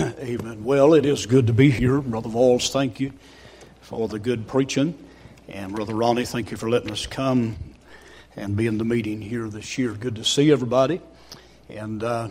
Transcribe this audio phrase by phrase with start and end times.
[0.18, 0.64] Amen.
[0.64, 2.00] Well, it is good to be here.
[2.00, 3.12] Brother Vols, thank you
[3.82, 4.96] for the good preaching.
[5.46, 7.56] And Brother Ronnie, thank you for letting us come
[8.34, 9.92] and be in the meeting here this year.
[9.92, 11.02] Good to see everybody.
[11.68, 12.28] And uh,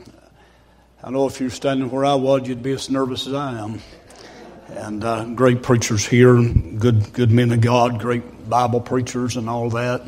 [1.04, 3.82] I know if you're standing where I was, you'd be as nervous as I am.
[4.70, 9.70] And uh, great preachers here, good good men of God, great Bible preachers, and all
[9.72, 10.02] that.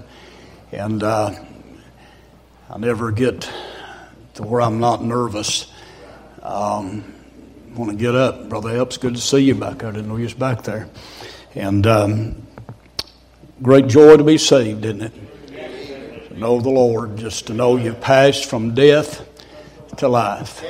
[0.71, 1.35] And uh,
[2.71, 3.47] I never get
[4.35, 5.71] to where I'm not nervous.
[6.41, 7.20] Um,
[7.75, 8.97] want to get up, Brother Epps.
[8.97, 9.83] Good to see you back.
[9.83, 10.89] I didn't know you was back there.
[11.55, 12.47] And um,
[13.61, 16.27] great joy to be saved, isn't it?
[16.29, 19.27] To know the Lord, just to know you've passed from death
[19.97, 20.63] to life.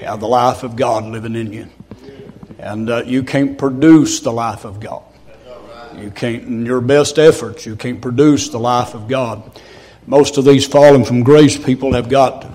[0.00, 1.68] Have the life of God living in you.
[2.58, 5.02] And uh, you can't produce the life of God.
[5.96, 9.60] You can't, in your best efforts, you can't produce the life of God.
[10.06, 12.46] Most of these fallen from grace people have got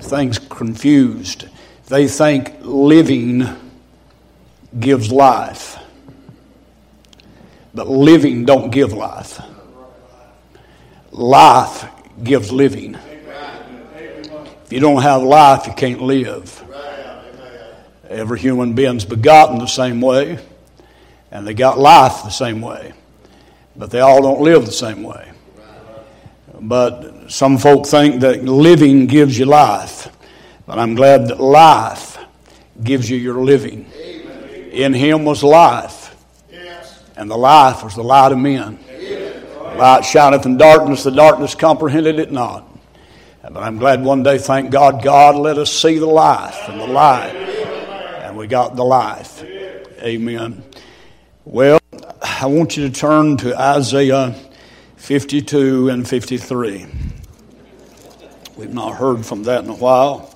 [0.00, 1.48] things confused.
[1.88, 3.46] They think living
[4.78, 5.78] gives life.
[7.74, 9.40] But living don't give life.
[11.10, 11.86] Life
[12.22, 12.94] gives living.
[14.64, 16.62] If you don't have life, you can't live.
[18.10, 20.38] Every human being's begotten the same way,
[21.30, 22.92] and they got life the same way,
[23.76, 25.32] but they all don't live the same way.
[26.60, 30.08] But some folk think that living gives you life.
[30.68, 32.18] But I'm glad that life
[32.84, 33.90] gives you your living.
[34.70, 36.14] In him was life,
[37.16, 38.78] and the life was the light of men.
[39.78, 42.68] Light shineth in darkness, the darkness comprehended it not.
[43.40, 46.86] But I'm glad one day, thank God, God let us see the life and the
[46.86, 47.34] light.
[48.24, 49.42] And we got the life.
[50.02, 50.62] Amen.
[51.46, 51.80] Well,
[52.20, 54.34] I want you to turn to Isaiah
[54.96, 56.86] 52 and 53.
[58.58, 60.34] We've not heard from that in a while.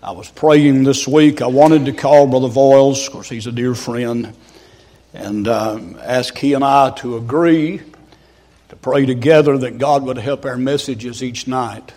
[0.00, 1.42] I was praying this week.
[1.42, 4.32] I wanted to call Brother Voiles, of course, he's a dear friend,
[5.12, 7.80] and uh, ask he and I to agree
[8.68, 11.92] to pray together that God would help our messages each night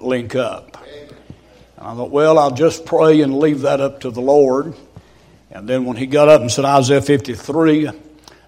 [0.00, 0.82] link up.
[1.76, 4.74] And I thought, well, I'll just pray and leave that up to the Lord.
[5.50, 7.90] And then when he got up and said Isaiah 53,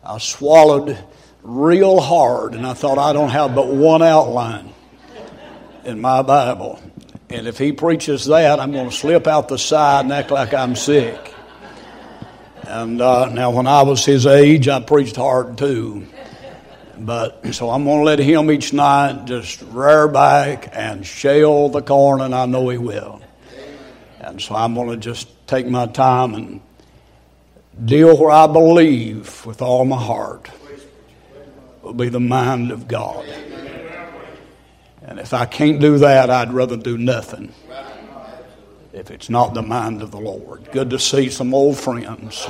[0.03, 0.99] I swallowed
[1.43, 4.73] real hard, and I thought, I don't have but one outline
[5.85, 6.81] in my Bible.
[7.31, 10.53] And if he preaches that, I'm going to slip out the side and act like
[10.53, 11.33] I'm sick.
[12.65, 16.07] And uh, now, when I was his age, I preached hard too.
[16.99, 21.83] But so I'm going to let him each night just rear back and shell the
[21.83, 23.23] corn, and I know he will.
[24.21, 26.61] And so I'm going to just take my time and
[27.85, 30.51] deal where I believe with all my heart
[31.83, 33.25] will be the mind of God.
[35.11, 37.53] And if I can't do that, I'd rather do nothing.
[38.93, 40.71] If it's not the mind of the Lord.
[40.71, 42.47] Good to see some old friends.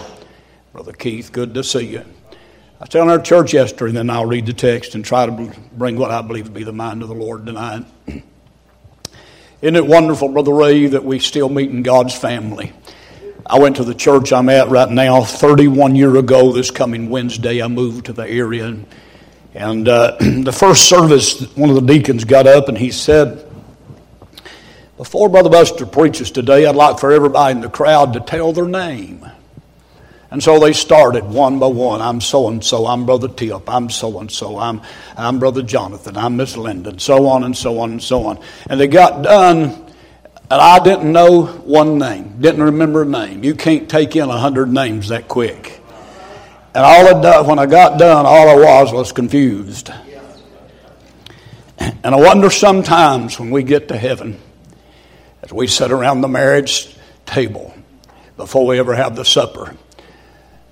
[0.73, 2.01] Brother Keith, good to see you.
[2.01, 5.55] I was telling our church yesterday, and then I'll read the text and try to
[5.73, 7.87] bring what I believe to be the mind of the Lord tonight.
[8.07, 12.73] Isn't it wonderful, Brother Ray, that we still meet in God's family?
[13.47, 16.53] I went to the church I'm at right now 31 year ago.
[16.53, 18.67] This coming Wednesday, I moved to the area.
[18.67, 18.87] And
[19.55, 23.51] and uh, the first service, one of the deacons got up and he said,
[24.97, 28.69] Before Brother Buster preaches today, I'd like for everybody in the crowd to tell their
[28.69, 29.27] name.
[30.31, 32.01] And so they started one by one.
[32.01, 32.87] I'm so and so.
[32.87, 33.69] I'm Brother Tip.
[33.69, 34.59] I'm so and so.
[34.59, 34.81] I'm
[35.17, 36.17] I'm Brother Jonathan.
[36.17, 37.01] I'm Miss Linda.
[37.01, 38.39] So on and so on and so on.
[38.69, 42.41] And they got done, and I didn't know one name.
[42.41, 43.43] Didn't remember a name.
[43.43, 45.80] You can't take in a hundred names that quick.
[46.73, 49.91] And all I done, when I got done, all I was was confused.
[51.79, 54.39] And I wonder sometimes when we get to heaven,
[55.43, 56.95] as we sit around the marriage
[57.27, 57.75] table
[58.37, 59.75] before we ever have the supper,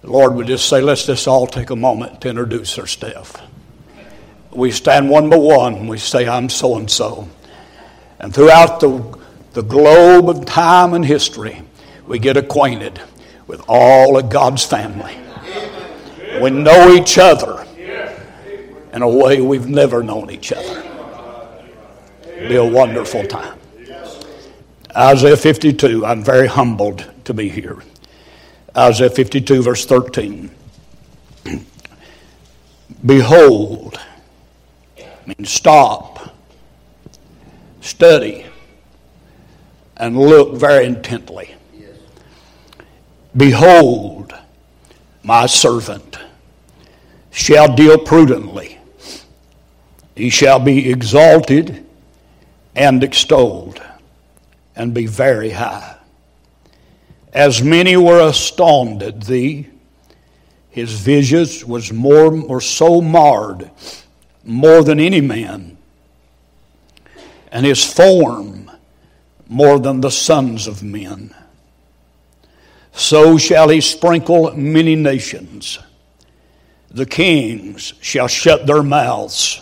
[0.02, 3.34] the Lord would just say, let's just all take a moment to introduce ourselves.
[4.52, 7.28] We stand one by one, we say, I'm so and so.
[8.18, 9.18] And throughout the,
[9.52, 11.62] the globe of time and history,
[12.06, 13.00] we get acquainted
[13.46, 15.16] with all of God's family.
[16.40, 17.66] We know each other
[18.92, 20.84] in a way we've never known each other.
[22.24, 23.58] It'll be a wonderful time.
[24.96, 27.78] Isaiah 52, I'm very humbled to be here.
[28.76, 30.50] Isaiah 52, verse 13.
[33.04, 34.00] Behold,
[34.98, 36.34] I mean, stop,
[37.80, 38.46] study,
[39.96, 41.54] and look very intently.
[43.36, 44.34] Behold,
[45.22, 46.18] my servant
[47.30, 48.78] shall deal prudently.
[50.14, 51.86] He shall be exalted
[52.74, 53.80] and extolled
[54.74, 55.96] and be very high.
[57.32, 59.68] as many were astonished at thee.
[60.70, 63.70] His visage was more or so marred,
[64.44, 65.76] more than any man,
[67.50, 68.70] and his form
[69.48, 71.34] more than the sons of men.
[72.92, 75.78] So shall he sprinkle many nations.
[76.90, 79.60] The kings shall shut their mouths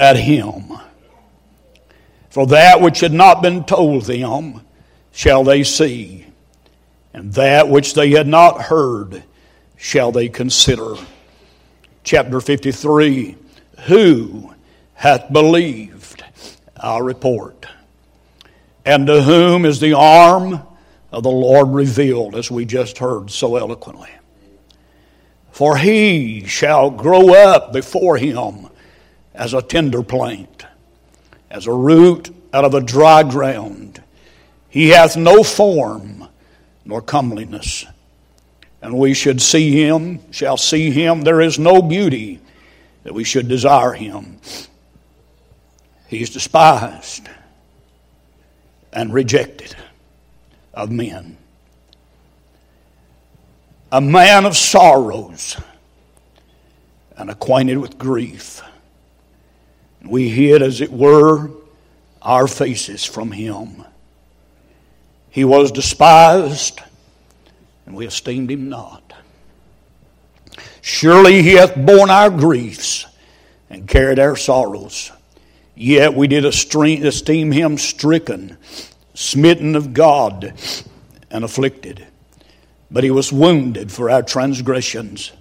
[0.00, 0.72] at him.
[2.30, 4.62] For that which had not been told them
[5.12, 6.26] shall they see,
[7.14, 9.22] and that which they had not heard
[9.76, 10.94] shall they consider.
[12.04, 13.36] Chapter 53
[13.86, 14.54] Who
[14.94, 16.22] hath believed
[16.78, 17.66] our report?
[18.84, 20.62] And to whom is the arm
[21.10, 24.10] of the Lord revealed, as we just heard so eloquently?
[25.56, 28.68] For he shall grow up before him
[29.34, 30.66] as a tender plant,
[31.50, 34.02] as a root out of a dry ground.
[34.68, 36.28] He hath no form
[36.84, 37.86] nor comeliness.
[38.82, 41.22] And we should see him, shall see him.
[41.22, 42.38] There is no beauty
[43.04, 44.38] that we should desire him.
[46.08, 47.30] He is despised
[48.92, 49.74] and rejected
[50.74, 51.38] of men.
[53.96, 55.58] A man of sorrows
[57.16, 58.60] and acquainted with grief.
[60.04, 61.50] We hid, as it were,
[62.20, 63.86] our faces from him.
[65.30, 66.82] He was despised,
[67.86, 69.14] and we esteemed him not.
[70.82, 73.06] Surely he hath borne our griefs
[73.70, 75.10] and carried our sorrows.
[75.74, 78.58] Yet we did esteem him stricken,
[79.14, 80.52] smitten of God,
[81.30, 82.06] and afflicted.
[82.90, 85.32] But he was wounded for our transgressions,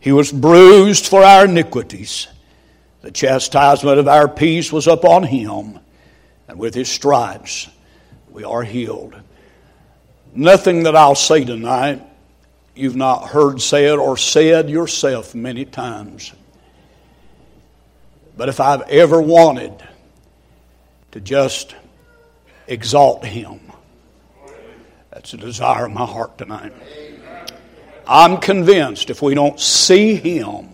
[0.00, 2.28] he was bruised for our iniquities.
[3.02, 5.78] The chastisement of our peace was upon him,
[6.48, 7.68] and with his stripes
[8.30, 9.14] we are healed.
[10.34, 12.02] Nothing that I'll say tonight
[12.76, 16.32] you've not heard said or said yourself many times.
[18.36, 19.72] But if I've ever wanted
[21.12, 21.74] to just
[22.66, 23.65] exalt Him,
[25.26, 26.72] that's a desire of my heart tonight.
[28.06, 30.68] I'm convinced if we don't see Him,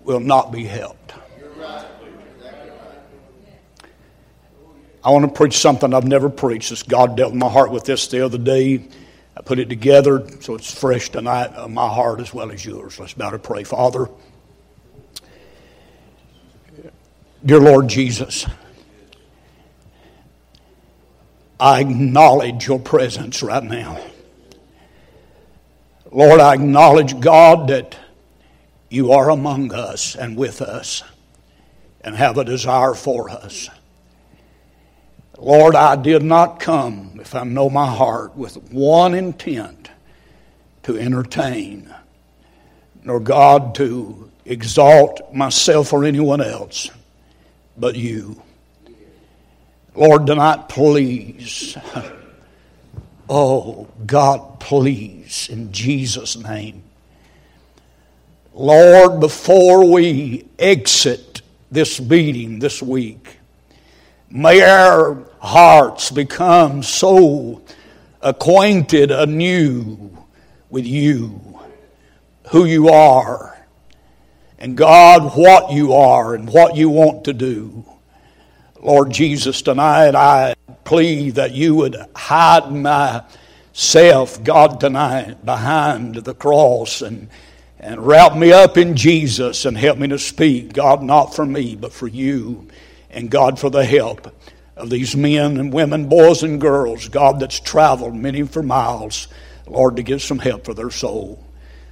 [0.00, 1.14] we'll not be helped.
[5.04, 6.70] I want to preach something I've never preached.
[6.70, 8.88] This God dealt in my heart with this the other day.
[9.36, 12.98] I put it together so it's fresh tonight uh, my heart as well as yours.
[12.98, 13.62] Let's bow to pray.
[13.62, 14.08] Father,
[17.44, 18.46] dear Lord Jesus,
[21.64, 23.98] I acknowledge your presence right now.
[26.12, 27.96] Lord, I acknowledge, God, that
[28.90, 31.02] you are among us and with us
[32.02, 33.70] and have a desire for us.
[35.38, 39.90] Lord, I did not come, if I know my heart, with one intent
[40.82, 41.94] to entertain,
[43.04, 46.90] nor God to exalt myself or anyone else,
[47.78, 48.42] but you.
[49.94, 51.76] Lord, tonight, please.
[53.28, 56.82] Oh, God, please, in Jesus' name.
[58.52, 63.38] Lord, before we exit this meeting this week,
[64.36, 67.62] May our hearts become so
[68.20, 70.10] acquainted anew
[70.70, 71.60] with you,
[72.50, 73.56] who you are,
[74.58, 77.84] and God, what you are and what you want to do.
[78.84, 87.00] Lord Jesus, tonight I plead that you would hide myself, God, tonight behind the cross
[87.00, 87.30] and,
[87.80, 91.76] and wrap me up in Jesus and help me to speak, God, not for me,
[91.76, 92.68] but for you
[93.08, 94.36] and God for the help
[94.76, 99.28] of these men and women, boys and girls, God, that's traveled many for miles,
[99.66, 101.42] Lord, to give some help for their soul.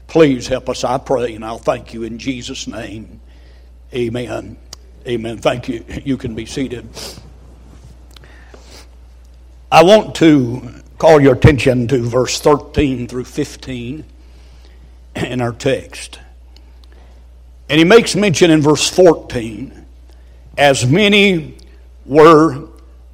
[0.08, 3.22] Please help us, I pray, and I'll thank you in Jesus' name.
[3.94, 4.58] Amen.
[5.06, 5.38] Amen.
[5.38, 5.84] Thank you.
[6.04, 6.88] You can be seated.
[9.70, 14.04] I want to call your attention to verse 13 through 15
[15.16, 16.20] in our text.
[17.68, 19.86] And he makes mention in verse 14
[20.56, 21.56] as many
[22.04, 22.68] were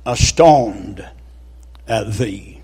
[0.04, 1.02] astonished
[1.86, 2.60] at thee.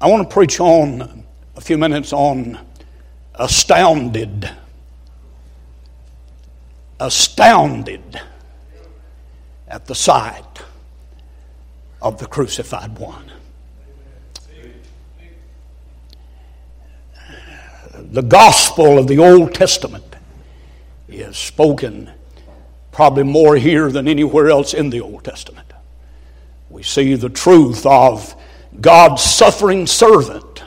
[0.00, 1.24] I want to preach on
[1.56, 2.58] a few minutes on
[3.34, 4.50] astounded.
[7.00, 8.20] Astounded
[9.66, 10.62] at the sight
[12.00, 13.32] of the crucified one.
[17.94, 20.16] The gospel of the Old Testament
[21.08, 22.10] is spoken
[22.92, 25.72] probably more here than anywhere else in the Old Testament.
[26.70, 28.34] we see the truth of
[28.80, 30.62] God's suffering servant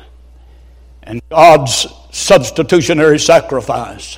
[1.04, 4.18] and God's substitutionary sacrifice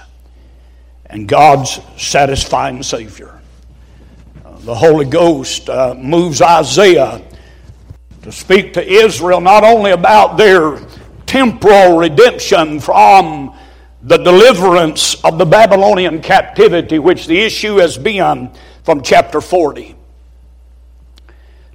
[1.09, 3.39] and God's satisfying Savior.
[4.45, 7.21] Uh, the Holy Ghost uh, moves Isaiah
[8.21, 10.79] to speak to Israel not only about their
[11.25, 13.55] temporal redemption from
[14.01, 18.51] the deliverance of the Babylonian captivity, which the issue has been
[18.83, 19.95] from chapter 40,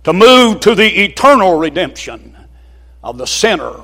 [0.05, 2.37] to move to the eternal redemption
[3.03, 3.81] of the sinner,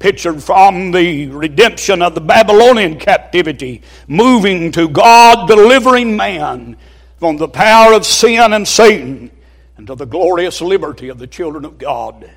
[0.00, 6.76] pictured from the redemption of the Babylonian captivity, moving to God delivering man
[7.18, 9.30] from the power of sin and Satan
[9.76, 12.28] and to the glorious liberty of the children of God.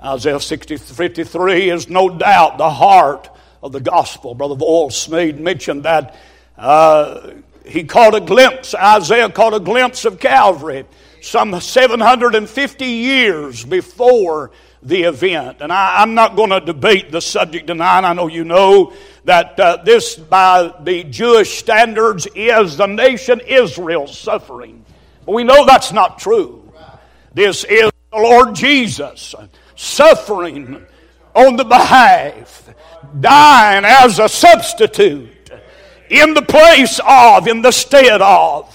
[0.00, 3.28] Isaiah 60, 53 is no doubt the heart
[3.62, 4.36] of the gospel.
[4.36, 6.16] Brother Voyles made mention that
[6.56, 7.32] uh,
[7.66, 10.84] he caught a glimpse, Isaiah caught a glimpse of Calvary
[11.20, 14.52] some 750 years before
[14.86, 15.58] the event.
[15.60, 18.04] And I, am not going to debate the subject tonight.
[18.04, 18.92] I know you know
[19.24, 24.84] that uh, this, by the Jewish standards, is the nation Israel suffering.
[25.24, 26.72] But we know that's not true.
[27.34, 29.34] This is the Lord Jesus
[29.74, 30.86] suffering
[31.34, 32.70] on the behalf,
[33.20, 35.50] dying as a substitute
[36.08, 38.72] in the place of, in the stead of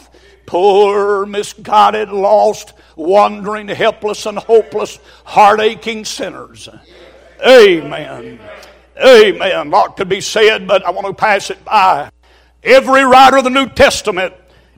[0.51, 6.69] poor, misguided, lost, wandering, helpless, and hopeless, heart aching sinners.
[7.45, 8.39] Amen.
[9.03, 9.67] Amen.
[9.67, 12.11] A lot could be said, but I want to pass it by.
[12.63, 14.33] Every writer of the New Testament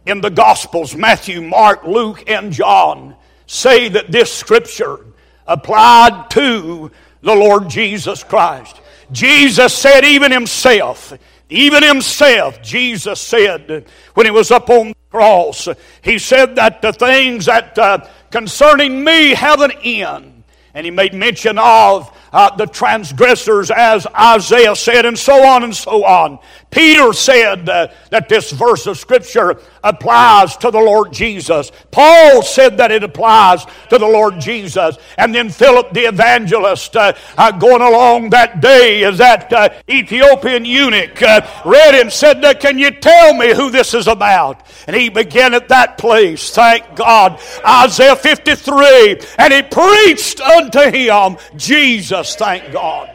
[0.05, 3.15] in the Gospels, Matthew, Mark, Luke, and John,
[3.45, 4.99] say that this scripture
[5.45, 8.79] applied to the Lord Jesus Christ.
[9.11, 11.13] Jesus said, even himself,
[11.53, 15.67] even himself, Jesus said, when he was up on the cross,
[16.01, 18.00] he said that the things that uh,
[18.31, 20.43] concerning me have an end.
[20.74, 25.75] And he made mention of uh, the transgressors, as Isaiah said, and so on and
[25.75, 26.39] so on.
[26.71, 31.71] Peter said uh, that this verse of Scripture applies to the Lord Jesus.
[31.91, 34.97] Paul said that it applies to the Lord Jesus.
[35.17, 40.65] And then Philip the evangelist, uh, uh going along that day, as that uh, Ethiopian
[40.65, 44.65] eunuch uh, read and said, Can you tell me who this is about?
[44.87, 51.37] And he began at that place, thank God, Isaiah 53, and he preached unto him
[51.55, 53.09] Jesus, thank God.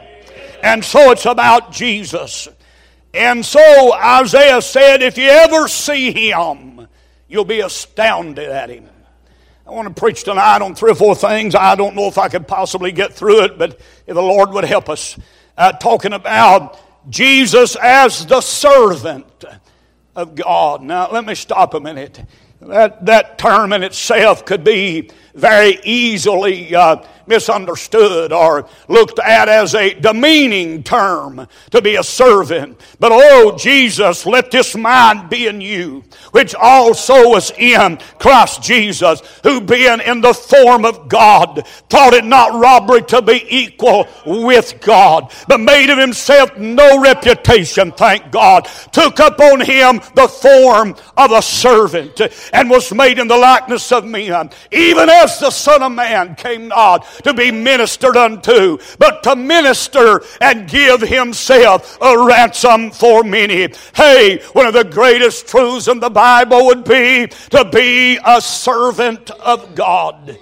[0.61, 2.47] And so it's about Jesus.
[3.13, 6.87] And so Isaiah said, if you ever see him,
[7.27, 8.89] you'll be astounded at him.
[9.65, 11.53] I want to preach tonight on three or four things.
[11.53, 14.65] I don't know if I could possibly get through it, but if the Lord would
[14.65, 15.17] help us,
[15.57, 19.45] uh, talking about Jesus as the servant
[20.15, 20.81] of God.
[20.81, 22.19] Now, let me stop a minute.
[22.61, 29.75] That, that term in itself could be very easily uh, misunderstood or looked at as
[29.75, 32.81] a demeaning term to be a servant.
[32.99, 39.21] But oh, Jesus, let this mind be in you, which also was in Christ Jesus,
[39.43, 44.79] who being in the form of God, thought it not robbery to be equal with
[44.81, 51.31] God, but made of himself no reputation, thank God, took upon him the form of
[51.31, 52.21] a servant,
[52.53, 56.67] and was made in the likeness of men, even as the Son of Man came
[56.67, 63.73] not to be ministered unto, but to minister and give himself a ransom for many.
[63.95, 66.18] Hey, one of the greatest truths in the Bible
[66.49, 70.37] would be to be a servant of God.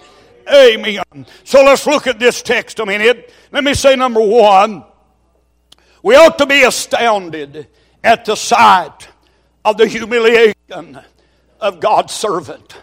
[0.52, 1.26] Amen.
[1.44, 3.34] So let's look at this text a minute.
[3.52, 4.84] Let me say number one,
[6.04, 7.68] we ought to be astounded
[8.04, 9.08] at the sight
[9.66, 11.00] of the humiliation
[11.60, 12.78] of God's servant.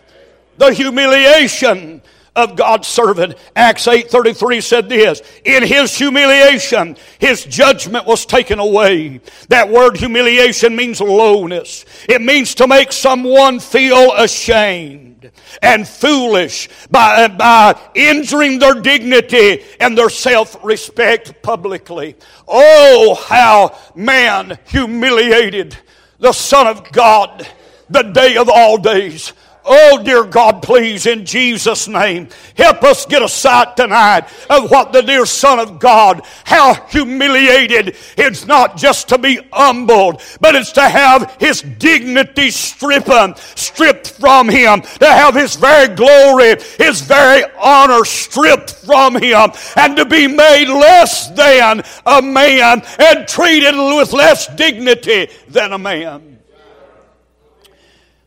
[0.59, 2.03] The humiliation
[2.37, 3.37] of God's servant.
[3.55, 9.21] Acts 8:33 said this, in his humiliation his judgment was taken away.
[9.49, 11.85] That word humiliation means lowness.
[12.09, 15.31] It means to make someone feel ashamed
[15.63, 22.17] and foolish by, uh, by injuring their dignity and their self-respect publicly.
[22.47, 25.77] Oh, how man humiliated
[26.19, 27.47] the Son of God
[27.89, 29.33] the day of all days
[29.67, 34.93] Oh, dear God, please, in Jesus' name, help us get a sight tonight of what
[34.93, 37.97] the dear Son of God, how humiliated.
[38.19, 44.51] It's not just to be humbled, but it's to have His dignity stripped, stripped from
[44.51, 50.27] Him, to have His very glory, His very honor stripped from Him, and to be
[50.27, 56.34] made less than a man and treated with less dignity than a man.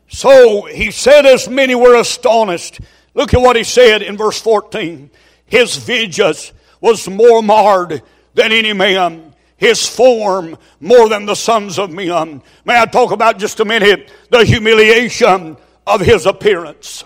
[0.08, 2.80] So he said, as many were astonished.
[3.14, 5.10] Look at what he said in verse 14.
[5.46, 8.02] His visage was more marred
[8.34, 12.42] than any man, his form more than the sons of men.
[12.64, 17.04] May I talk about just a minute the humiliation of his appearance?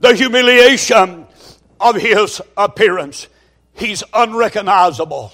[0.00, 1.26] The humiliation
[1.80, 3.28] of his appearance.
[3.74, 5.32] He's unrecognizable.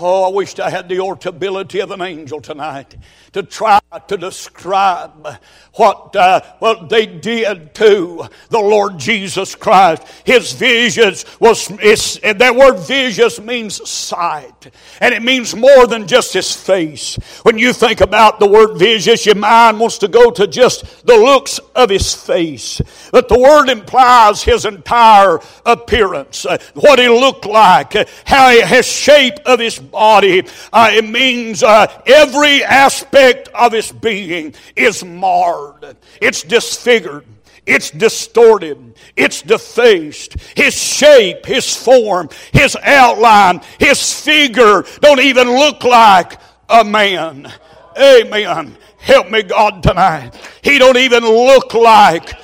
[0.00, 2.96] Oh, I wished I had the ortability of an angel tonight
[3.32, 5.38] to try to describe
[5.74, 10.02] what, uh, what they did to the Lord Jesus Christ.
[10.24, 14.70] His visage was, that word visage means sight.
[15.00, 17.16] And it means more than just his face.
[17.42, 21.16] When you think about the word visage, your mind wants to go to just the
[21.16, 22.80] looks of his face.
[23.12, 28.60] But the word implies his entire appearance, uh, what he looked like, uh, how he,
[28.62, 30.42] his shape of his body.
[30.72, 37.26] Uh, it means uh, every aspect aspect of his being is marred, it's disfigured.
[37.66, 38.94] It's distorted.
[39.16, 40.36] It's defaced.
[40.54, 46.38] His shape, his form, his outline, his figure don't even look like
[46.68, 47.50] a man.
[47.98, 48.76] Amen.
[48.98, 50.34] Help me, God, tonight.
[50.60, 52.34] He don't even look like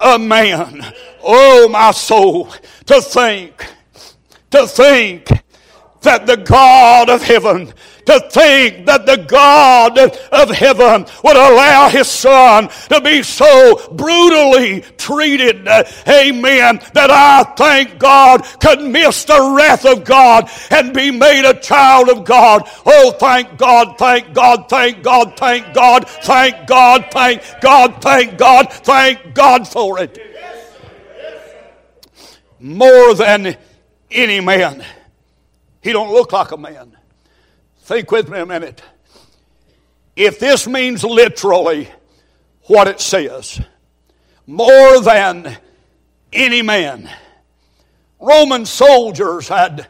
[0.00, 0.86] a man.
[1.24, 2.48] Oh, my soul,
[2.86, 3.66] to think,
[4.52, 5.28] to think
[6.02, 7.72] that the God of heaven
[8.06, 14.80] to think that the God of heaven would allow his son to be so brutally
[14.96, 15.68] treated.
[16.08, 16.80] Amen.
[16.94, 22.08] That I thank God could miss the wrath of God and be made a child
[22.08, 22.62] of God.
[22.86, 28.72] Oh, thank God, thank God, thank God, thank God, thank God, thank God, thank God,
[28.72, 30.18] thank God for it.
[32.60, 33.56] More than
[34.10, 34.84] any man.
[35.80, 36.96] He don't look like a man.
[37.80, 38.82] Think with me a minute.
[40.16, 41.88] If this means literally
[42.62, 43.60] what it says,
[44.46, 45.56] more than
[46.32, 47.08] any man,
[48.20, 49.86] Roman soldiers had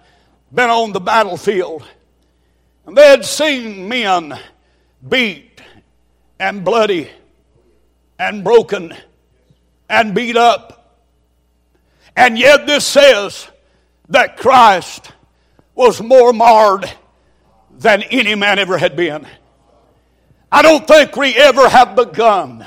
[0.52, 1.84] been on the battlefield
[2.86, 4.38] and they had seen men
[5.06, 5.60] beat
[6.40, 7.10] and bloody
[8.18, 8.94] and broken
[9.88, 10.98] and beat up.
[12.16, 13.48] And yet this says
[14.08, 15.12] that Christ
[15.78, 16.90] was more marred
[17.78, 19.24] than any man ever had been.
[20.50, 22.66] I don't think we ever have begun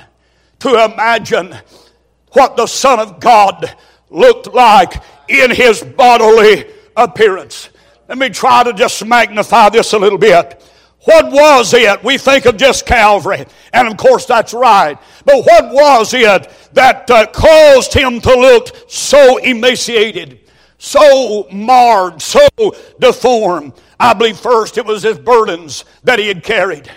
[0.59, 1.53] to imagine
[2.29, 3.75] what the Son of God
[4.09, 7.69] looked like in his bodily appearance.
[8.07, 10.63] Let me try to just magnify this a little bit.
[11.03, 12.03] What was it?
[12.05, 14.97] We think of just Calvary, and of course that's right.
[15.25, 20.40] But what was it that uh, caused him to look so emaciated,
[20.81, 22.47] so marred, so
[22.99, 23.73] deformed?
[23.99, 26.91] I believe first it was his burdens that he had carried.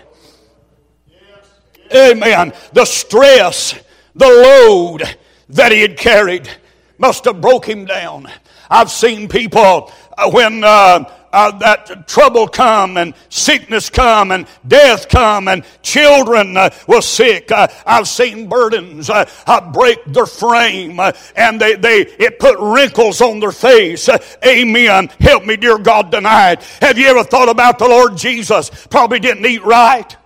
[1.95, 2.55] Amen.
[2.73, 3.75] The stress,
[4.15, 5.03] the load
[5.51, 6.49] that he had carried
[6.97, 8.27] must have broke him down.
[8.71, 15.09] I've seen people uh, when uh, uh, that trouble come and sickness come and death
[15.09, 17.51] come and children uh, were sick.
[17.51, 22.59] Uh, I've seen burdens uh, uh break their frame uh, and they, they it put
[22.59, 24.09] wrinkles on their face.
[24.47, 25.11] amen.
[25.21, 26.63] Help me, dear God, tonight.
[26.81, 28.71] Have you ever thought about the Lord Jesus?
[28.87, 30.17] Probably didn't eat right.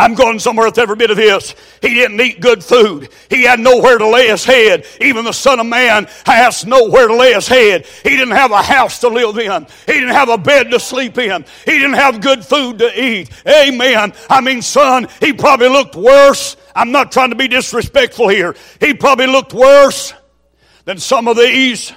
[0.00, 1.54] I'm going somewhere with every bit of this.
[1.82, 3.10] He didn't eat good food.
[3.28, 4.86] He had nowhere to lay his head.
[4.98, 7.84] Even the Son of Man has nowhere to lay his head.
[8.02, 9.66] He didn't have a house to live in.
[9.84, 11.44] He didn't have a bed to sleep in.
[11.66, 13.28] He didn't have good food to eat.
[13.46, 14.14] Amen.
[14.30, 16.56] I mean, son, he probably looked worse.
[16.74, 18.56] I'm not trying to be disrespectful here.
[18.80, 20.14] He probably looked worse
[20.86, 21.92] than some of these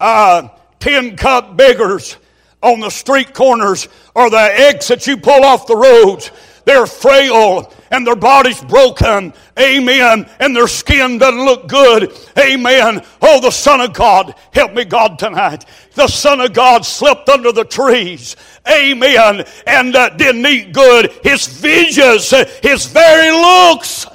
[0.00, 0.48] uh,
[0.80, 2.16] tin cup beggars
[2.60, 6.32] on the street corners or the eggs that you pull off the roads
[6.66, 9.32] they're frail and their body's broken.
[9.56, 10.28] Amen.
[10.40, 12.12] And their skin doesn't look good.
[12.36, 13.02] Amen.
[13.22, 15.64] Oh, the Son of God, help me, God, tonight.
[15.94, 18.34] The Son of God slept under the trees.
[18.68, 19.44] Amen.
[19.64, 21.12] And uh, didn't eat good.
[21.22, 24.06] His visage, his very looks,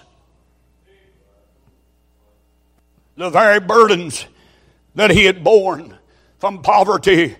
[3.15, 4.25] the very burdens
[4.95, 5.97] that he had borne
[6.37, 7.37] from poverty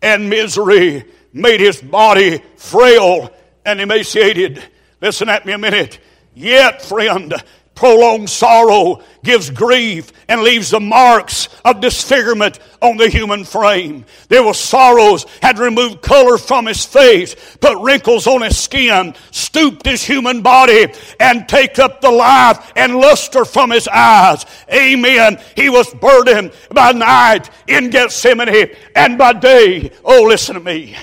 [0.00, 3.30] and misery made his body frail
[3.64, 4.62] and emaciated.
[5.00, 5.98] Listen at me a minute.
[6.34, 7.34] Yet, friend,
[7.74, 14.04] prolonged sorrow gives grief and leaves the marks of disfigurement on the human frame.
[14.28, 19.86] There was sorrows, had removed color from his face, put wrinkles on his skin, stooped
[19.86, 24.44] his human body, and take up the life and luster from his eyes.
[24.72, 25.40] Amen.
[25.56, 29.90] He was burdened by night in Gethsemane and by day.
[30.04, 30.96] Oh, listen to me.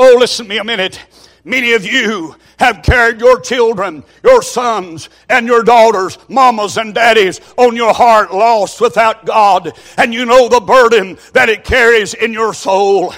[0.00, 1.04] Oh, listen to me a minute.
[1.42, 7.40] Many of you have carried your children, your sons, and your daughters, mamas and daddies
[7.56, 12.32] on your heart, lost without God, and you know the burden that it carries in
[12.32, 13.12] your soul.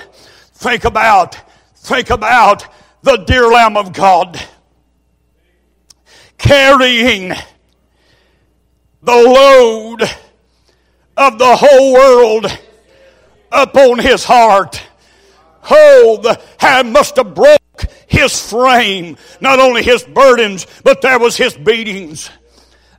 [0.55, 1.37] Think about,
[1.75, 2.67] think about
[3.03, 4.41] the dear Lamb of God
[6.39, 7.29] carrying
[9.03, 10.03] the load
[11.19, 12.47] of the whole world
[13.53, 14.83] upon his heart.
[15.69, 17.59] Oh, the hand must have broke
[18.07, 22.31] his frame, not only his burdens, but there was his beatings.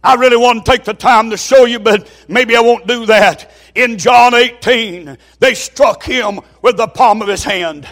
[0.04, 3.06] I really want to take the time to show you, but maybe I won't do
[3.08, 3.52] that.
[3.76, 7.88] In John 18, they struck him with the palm of his hand.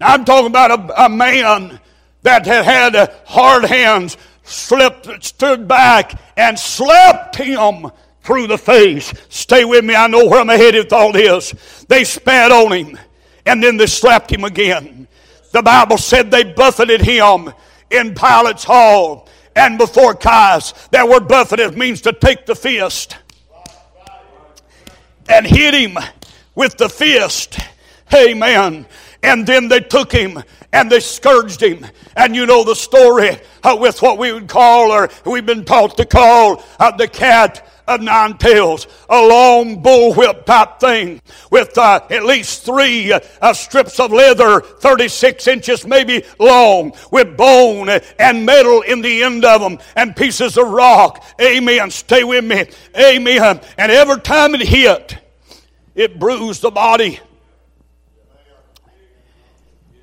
[0.00, 1.78] Now I'm talking about a, a man
[2.22, 7.90] that had had hard hands slipped, stood back and slapped him
[8.22, 9.12] through the face.
[9.28, 9.94] Stay with me.
[9.94, 11.52] I know where I'm headed all this.
[11.88, 12.98] They spat on him
[13.46, 15.08] and then they slapped him again.
[15.52, 17.52] The Bible said they buffeted him
[17.90, 20.88] in Pilate's hall and before Caiaphas.
[20.90, 23.16] That word buffeted means to take the fist
[25.28, 25.98] and hit him
[26.54, 27.58] with the fist.
[28.14, 28.86] Amen.
[29.22, 31.86] And then they took him and they scourged him.
[32.16, 35.96] And you know the story uh, with what we would call, or we've been taught
[35.96, 37.66] to call, uh, the cat
[37.98, 44.12] nine tails, a long bullwhip type thing with uh, at least three uh, strips of
[44.12, 50.14] leather, 36 inches maybe long, with bone and metal in the end of them, and
[50.14, 51.24] pieces of rock.
[51.40, 51.90] Amen.
[51.90, 52.66] Stay with me.
[52.96, 53.60] Amen.
[53.78, 55.16] And every time it hit,
[55.94, 57.20] it bruised the body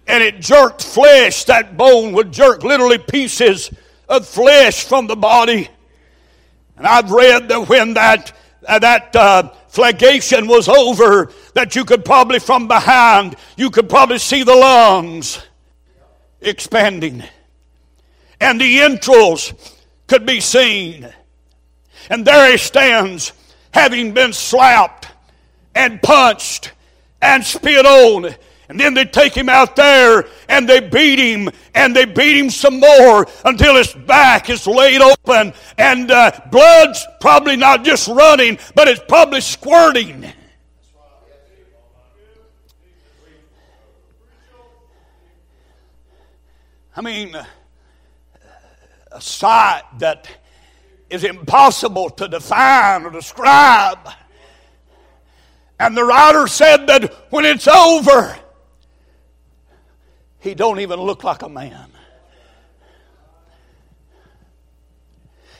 [0.08, 1.44] and it jerked flesh.
[1.46, 3.70] That bone would jerk literally pieces
[4.10, 5.70] of flesh from the body.
[6.78, 8.34] And I've read that when that
[8.68, 14.20] uh, that uh, flagellation was over, that you could probably from behind you could probably
[14.20, 15.42] see the lungs
[16.42, 17.24] expanding,
[18.40, 19.54] and the entrails
[20.08, 21.12] could be seen.
[22.10, 23.34] And there he stands,
[23.72, 25.08] having been slapped
[25.76, 26.72] and punched
[27.22, 28.34] and spit on
[28.70, 32.50] and then they take him out there and they beat him and they beat him
[32.50, 38.60] some more until his back is laid open and uh, blood's probably not just running,
[38.76, 40.26] but it's probably squirting.
[46.96, 47.36] I mean,
[49.12, 50.28] a sight that
[51.10, 54.00] is impossible to define or describe.
[55.80, 58.36] And the writer said that when it's over,
[60.48, 61.92] he don't even look like a man.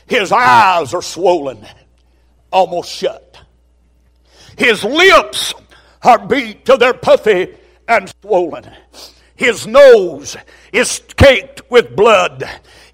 [0.06, 1.66] His eyes are swollen,
[2.50, 3.38] almost shut.
[4.56, 5.52] His lips
[6.02, 7.54] are beat to they're puffy
[7.86, 8.70] and swollen.
[9.36, 10.36] His nose
[10.72, 12.48] is caked with blood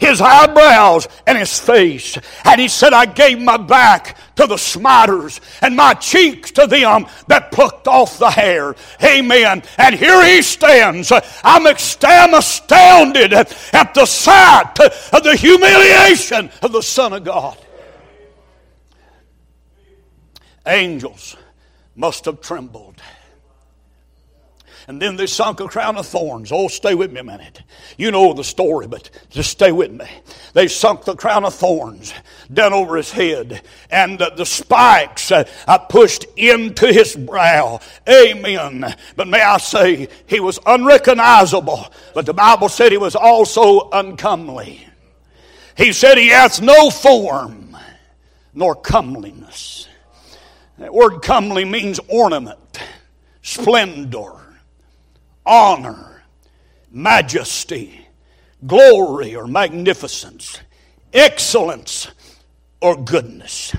[0.05, 2.19] his eyebrows and his face.
[2.45, 7.07] And he said, I gave my back to the smiters and my cheeks to them
[7.29, 8.75] that plucked off the hair.
[9.03, 9.63] Amen.
[9.79, 11.13] And here he stands.
[11.43, 17.59] I'm astounded at the sight of the humiliation of the Son of God.
[20.67, 21.37] Angels
[21.95, 22.94] must have trembled.
[24.87, 26.53] And then they sunk a crown of thorns.
[26.53, 27.63] Oh, stay with me a minute.
[27.97, 30.07] You know the story, but just stay with me.
[30.53, 32.13] They sunk the crown of thorns
[32.53, 35.45] down over his head, and uh, the spikes uh,
[35.89, 37.81] pushed into his brow.
[38.07, 38.95] Amen.
[39.17, 44.87] But may I say, he was unrecognizable, but the Bible said he was also uncomely.
[45.79, 47.75] He said he hath no form
[48.53, 49.89] nor comeliness.
[50.79, 52.79] That word comely means ornament,
[53.43, 54.44] splendor
[55.47, 56.23] honor,
[56.91, 58.07] majesty,
[58.67, 60.59] glory or magnificence,
[61.13, 62.11] excellence
[62.81, 63.75] or goodness.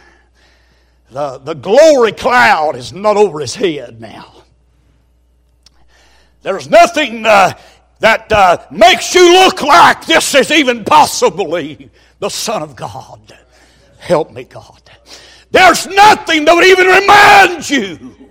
[1.12, 4.44] The, the glory cloud is not over his head now.
[6.42, 7.58] There's nothing uh,
[8.00, 13.36] that uh, makes you look like this is even possibly the Son of God.
[13.98, 14.82] Help me, God.
[15.50, 18.30] There's nothing that would even remind you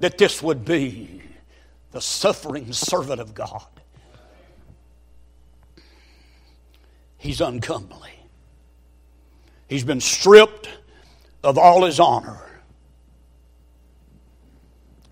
[0.00, 1.21] that this would be
[1.92, 3.66] the suffering servant of God.
[7.18, 8.10] He's uncomely.
[9.68, 10.68] He's been stripped
[11.44, 12.38] of all his honor.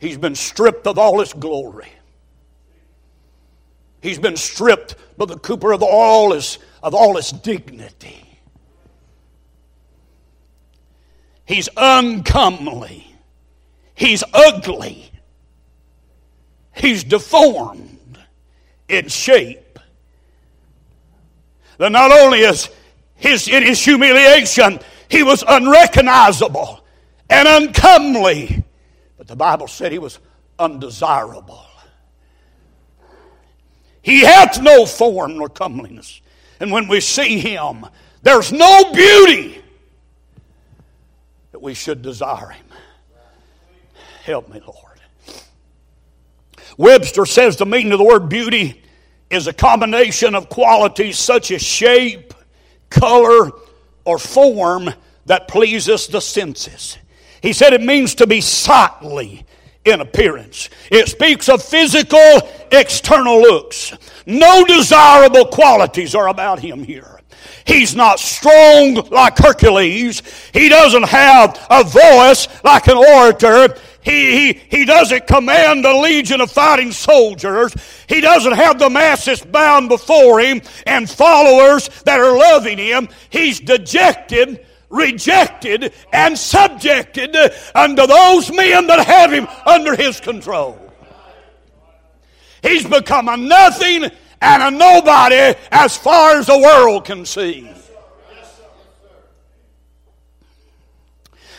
[0.00, 1.92] He's been stripped of all his glory.
[4.02, 8.40] He's been stripped but the cooper of all his, of all his dignity.
[11.44, 13.14] He's uncomely.
[13.94, 15.09] He's ugly.
[16.80, 18.18] He's deformed
[18.88, 19.78] in shape
[21.76, 22.68] that not only is
[23.16, 26.84] his, in his humiliation, he was unrecognizable
[27.28, 28.64] and uncomely,
[29.18, 30.18] but the Bible said he was
[30.58, 31.66] undesirable.
[34.02, 36.20] He hath no form nor comeliness.
[36.60, 37.86] And when we see him,
[38.22, 39.62] there's no beauty
[41.52, 42.66] that we should desire him.
[44.24, 44.89] Help me, Lord.
[46.80, 48.80] Webster says the meaning of the word beauty
[49.28, 52.32] is a combination of qualities such as shape,
[52.88, 53.50] color,
[54.06, 54.88] or form
[55.26, 56.96] that pleases the senses.
[57.42, 59.44] He said it means to be sightly
[59.84, 60.70] in appearance.
[60.90, 62.40] It speaks of physical
[62.72, 63.92] external looks.
[64.24, 67.20] No desirable qualities are about him here.
[67.66, 70.22] He's not strong like Hercules.
[70.54, 73.76] He doesn't have a voice like an orator.
[74.02, 77.74] He, he, he doesn't command a legion of fighting soldiers.
[78.08, 83.08] He doesn't have the masses bound before him and followers that are loving him.
[83.28, 87.36] He's dejected, rejected, and subjected
[87.74, 90.78] unto those men that have him under his control.
[92.62, 94.10] He's become a nothing
[94.40, 97.70] and a nobody as far as the world can see.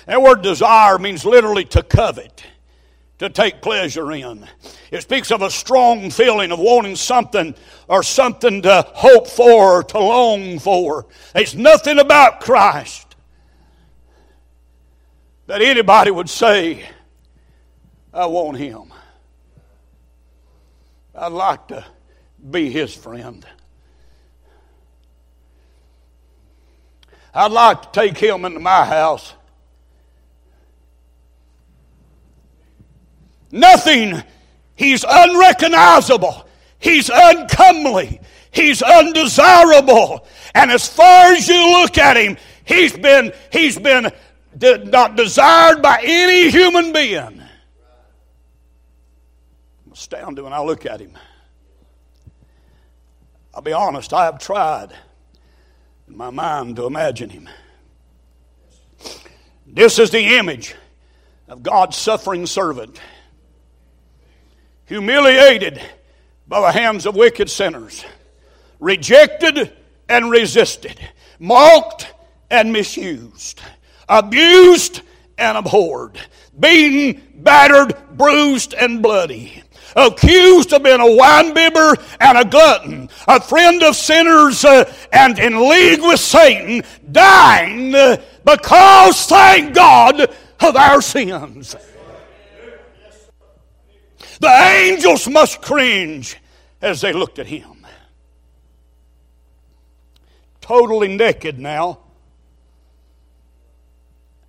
[0.05, 2.43] That word desire means literally to covet,
[3.19, 4.47] to take pleasure in.
[4.91, 7.55] It speaks of a strong feeling of wanting something
[7.87, 11.05] or something to hope for or to long for.
[11.35, 13.15] It's nothing about Christ
[15.47, 16.89] that anybody would say,
[18.13, 18.93] I want him.
[21.13, 21.85] I'd like to
[22.49, 23.45] be his friend.
[27.33, 29.33] I'd like to take him into my house.
[33.51, 34.23] Nothing.
[34.75, 36.47] He's unrecognizable.
[36.79, 38.21] He's uncomely.
[38.51, 40.25] He's undesirable.
[40.53, 44.11] And as far as you look at him, he's been, he's been
[44.59, 47.41] not desired by any human being.
[49.85, 51.17] I'm astounded when I look at him.
[53.53, 54.93] I'll be honest, I have tried
[56.07, 57.49] in my mind to imagine him.
[59.67, 60.75] This is the image
[61.47, 62.99] of God's suffering servant,
[64.91, 65.81] humiliated
[66.49, 68.03] by the hands of wicked sinners,
[68.81, 69.71] rejected
[70.09, 70.99] and resisted,
[71.39, 72.13] mocked
[72.49, 73.61] and misused,
[74.09, 75.01] abused
[75.37, 76.19] and abhorred,
[76.59, 79.63] beaten, battered, bruised, and bloody
[79.95, 85.69] accused of being a winebibber and a glutton, a friend of sinners uh, and in
[85.69, 90.21] league with Satan, dying uh, because, thank God,
[90.59, 91.77] of our sins.
[94.41, 96.35] The angels must cringe
[96.81, 97.85] as they looked at him.
[100.61, 101.99] Totally naked now,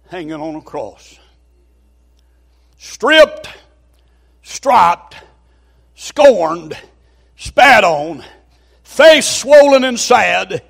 [0.08, 1.18] hanging on a cross.
[2.78, 3.48] Stripped,
[4.40, 5.16] striped,
[5.94, 6.74] scorned,
[7.36, 8.24] spat on,
[8.82, 10.62] face swollen and sad,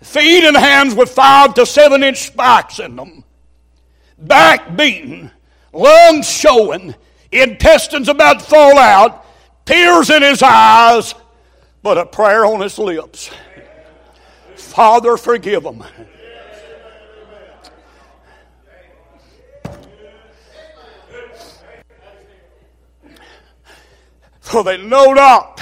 [0.00, 3.24] feet and hands with five to seven inch spikes in them,
[4.16, 5.32] back beaten,
[5.72, 6.94] lungs showing,
[7.30, 9.24] intestines about to fall out,
[9.64, 11.14] tears in his eyes,
[11.82, 13.30] but a prayer on his lips.
[14.56, 15.84] Father, forgive them.
[24.48, 25.60] for they know not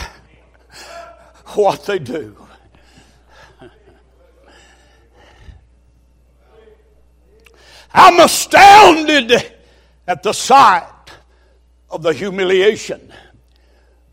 [1.54, 2.36] what they do.
[7.92, 9.32] I'm astounded
[10.06, 10.86] at the sight
[11.90, 13.12] of the humiliation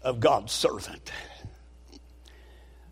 [0.02, 1.12] of God's servant.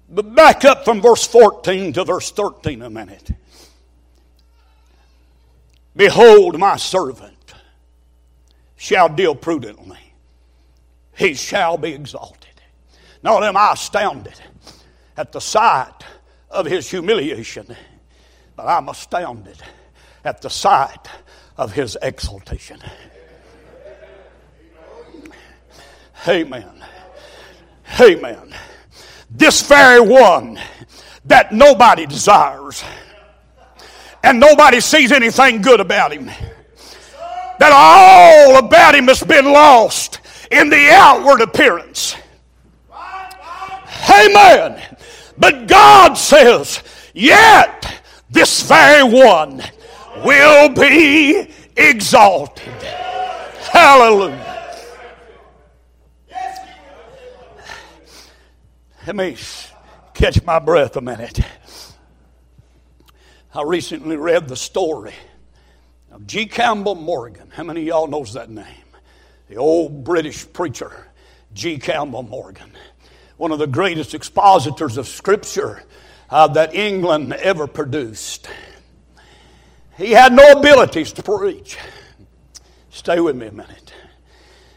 [0.10, 3.32] But back up from verse 14 to verse 13 a minute.
[5.96, 7.54] Behold, my servant
[8.76, 10.12] shall deal prudently
[11.22, 12.50] he shall be exalted.
[13.24, 14.42] Not am I astounded
[15.16, 16.04] at the sight
[16.50, 17.76] of his humiliation,
[18.56, 19.62] but I'm astounded
[20.26, 21.08] at the sight
[21.58, 22.82] of his exaltation.
[26.28, 26.84] Amen.
[28.00, 28.56] Amen.
[29.30, 30.60] This very one
[31.26, 32.84] that nobody desires
[34.24, 40.20] and nobody sees anything good about him, that all about him has been lost
[40.52, 42.16] in the outward appearance.
[44.10, 44.82] Amen.
[45.38, 49.62] But God says, yet this very one
[50.24, 52.68] will be exalted.
[53.72, 54.51] Hallelujah.
[59.08, 59.36] Let me
[60.14, 61.40] catch my breath a minute.
[63.52, 65.16] I recently read the story
[66.12, 66.46] of G.
[66.46, 67.50] Campbell Morgan.
[67.50, 68.86] How many of y'all knows that name?
[69.50, 71.08] The old British preacher,
[71.56, 71.80] G.
[71.80, 72.72] Campbell Morgan.
[73.38, 75.82] One of the greatest expositors of Scripture
[76.30, 78.48] uh, that England ever produced.
[79.98, 81.76] He had no abilities to preach.
[82.92, 83.94] Stay with me a minute.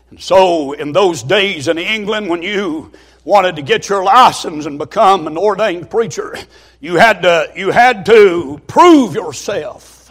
[0.08, 2.90] And so, in those days in England, when you
[3.24, 6.36] wanted to get your license and become an ordained preacher,
[6.80, 10.10] you had to, you had to prove yourself.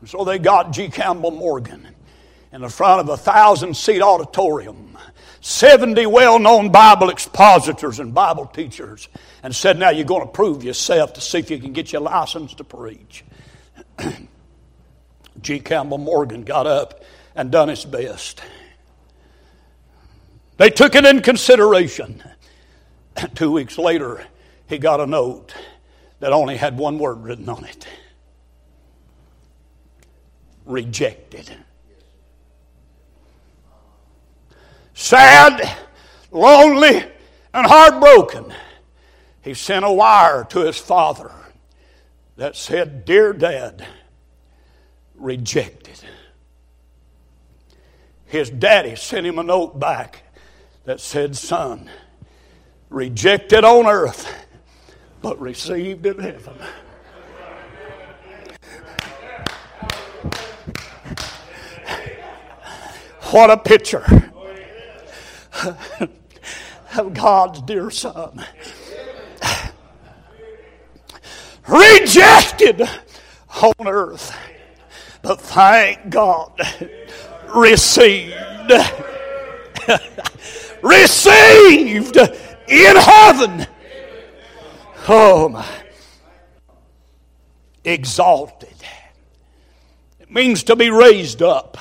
[0.00, 0.88] And so they got G.
[0.88, 1.88] Campbell Morgan
[2.52, 4.96] in the front of a thousand seat auditorium,
[5.40, 9.08] 70 well known Bible expositors and Bible teachers,
[9.42, 12.02] and said, Now you're going to prove yourself to see if you can get your
[12.02, 13.24] license to preach.
[15.40, 15.60] G.
[15.60, 17.02] Campbell Morgan got up
[17.34, 18.40] and done his best.
[20.56, 22.22] They took it in consideration.
[23.34, 24.24] Two weeks later,
[24.66, 25.54] he got a note
[26.20, 27.86] that only had one word written on it
[30.64, 31.50] rejected.
[34.94, 35.76] Sad,
[36.30, 37.04] lonely,
[37.54, 38.52] and heartbroken,
[39.42, 41.32] he sent a wire to his father
[42.36, 43.86] that said, Dear Dad,
[45.14, 46.00] rejected.
[48.26, 50.22] His daddy sent him a note back
[50.84, 51.88] that said, Son,
[52.90, 54.32] rejected on earth,
[55.20, 56.56] but received in heaven.
[63.30, 64.04] What a picture
[66.98, 68.44] of God's dear Son.
[71.66, 72.82] Rejected
[73.62, 74.36] on earth,
[75.22, 76.60] but thank God,
[77.54, 78.34] received.
[80.82, 83.66] received in heaven.
[85.08, 85.66] Oh my.
[87.84, 88.68] Exalted.
[90.20, 91.76] It means to be raised up,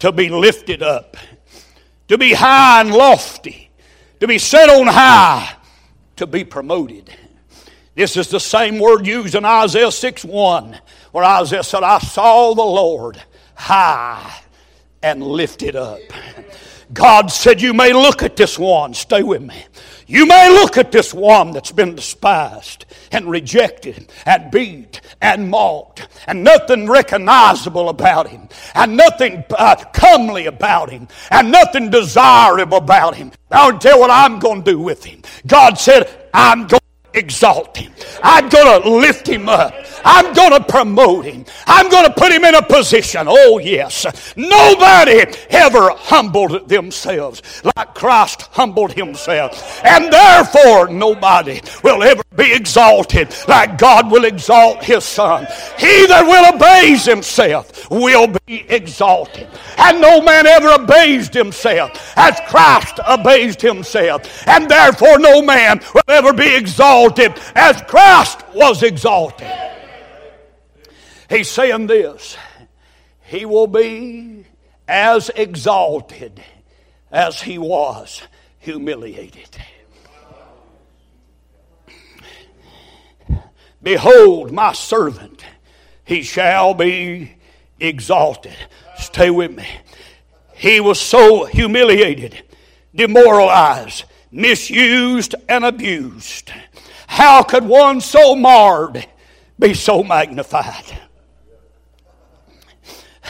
[0.00, 1.16] to be lifted up,
[2.08, 3.70] to be high and lofty,
[4.20, 5.54] to be set on high,
[6.16, 7.14] to be promoted.
[7.94, 10.80] This is the same word used in Isaiah 6 1,
[11.12, 13.22] where Isaiah said, I saw the Lord
[13.54, 14.40] high
[15.02, 16.00] and lifted up.
[16.92, 18.94] God said, You may look at this one.
[18.94, 19.64] Stay with me.
[20.06, 26.06] You may look at this one that's been despised and rejected and beat and mocked
[26.28, 33.16] and nothing recognizable about him and nothing uh, comely about him and nothing desirable about
[33.16, 33.32] him.
[33.50, 35.22] I'll tell you what I'm going to do with him.
[35.46, 36.85] God said, I'm going
[37.16, 37.92] exalt him.
[38.22, 39.74] I'm going to lift him up.
[40.04, 41.44] I'm going to promote him.
[41.66, 43.26] I'm going to put him in a position.
[43.28, 44.06] Oh, yes.
[44.36, 47.42] Nobody ever humbled themselves
[47.76, 49.80] like Christ humbled himself.
[49.84, 55.46] And therefore, nobody will ever be exalted like God will exalt his son.
[55.78, 59.48] He that will abase himself will be exalted.
[59.78, 64.46] And no man ever abased himself as Christ abased himself.
[64.46, 66.54] And therefore, no man will ever be
[67.06, 69.52] exalted as Christ was exalted.
[71.28, 72.36] He's saying this
[73.24, 74.44] He will be
[74.88, 76.42] as exalted
[77.10, 78.22] as he was
[78.58, 79.56] humiliated.
[83.82, 85.44] Behold, my servant,
[86.04, 87.32] he shall be
[87.78, 88.56] exalted.
[88.98, 89.66] Stay with me.
[90.54, 92.42] He was so humiliated,
[92.94, 96.50] demoralized, misused, and abused.
[97.06, 99.06] How could one so marred
[99.58, 101.00] be so magnified?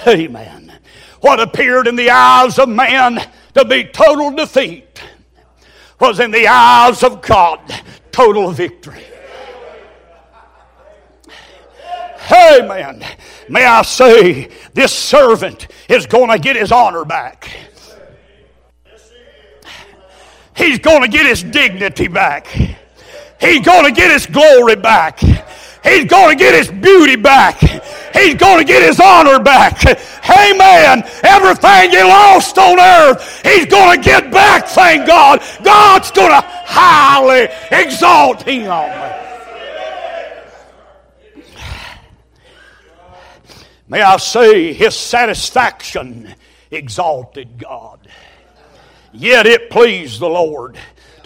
[0.07, 0.73] Amen.
[1.21, 3.21] What appeared in the eyes of man
[3.55, 5.03] to be total defeat
[5.99, 7.61] was in the eyes of God
[8.13, 9.03] total victory.
[12.31, 13.05] Amen.
[13.49, 17.51] May I say, this servant is going to get his honor back.
[20.57, 22.49] He's going to get his dignity back.
[23.41, 25.21] He's going to get his glory back.
[25.21, 27.59] He's going to get his beauty back.
[28.15, 29.85] He's going to get his honor back.
[30.57, 35.41] Man, everything he lost on earth, he's going to get back, thank God.
[35.63, 38.65] God's going to highly exalt him.
[43.89, 46.35] May I say, his satisfaction
[46.71, 48.01] exalted God.
[49.13, 50.77] Yet it pleased the Lord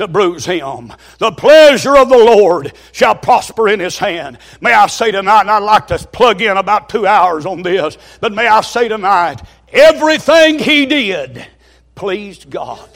[0.01, 0.93] to bruise him.
[1.19, 4.39] The pleasure of the Lord shall prosper in his hand.
[4.61, 7.97] May I say tonight, and I'd like to plug in about two hours on this,
[8.21, 9.41] but may I say tonight,
[9.73, 11.47] everything he did
[11.95, 12.89] pleased God.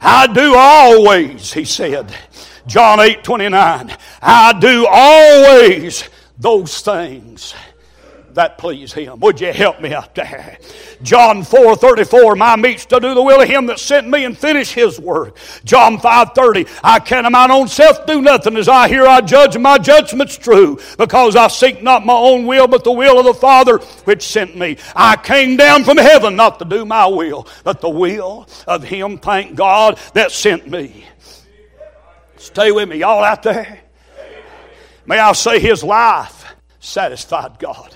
[0.00, 2.14] I do always, he said,
[2.66, 3.96] John 8 29.
[4.22, 6.08] I do always
[6.38, 7.54] those things
[8.36, 9.18] that please him.
[9.20, 10.58] Would you help me out there?
[11.02, 14.36] John 4 34, my meat's to do the will of him that sent me and
[14.36, 15.36] finish his work.
[15.64, 18.56] John 5 30, I can of mine own self do nothing.
[18.56, 22.46] As I hear, I judge, and my judgment's true, because I seek not my own
[22.46, 24.76] will, but the will of the Father which sent me.
[24.94, 29.16] I came down from heaven not to do my will, but the will of him,
[29.16, 31.06] thank God, that sent me.
[32.36, 33.80] Stay with me, y'all out there.
[35.06, 37.95] May I say his life satisfied God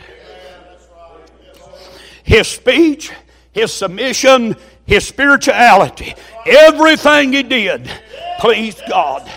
[2.31, 3.11] his speech,
[3.51, 4.55] his submission,
[4.87, 6.15] his spirituality,
[6.47, 7.91] everything he did
[8.39, 9.29] pleased God.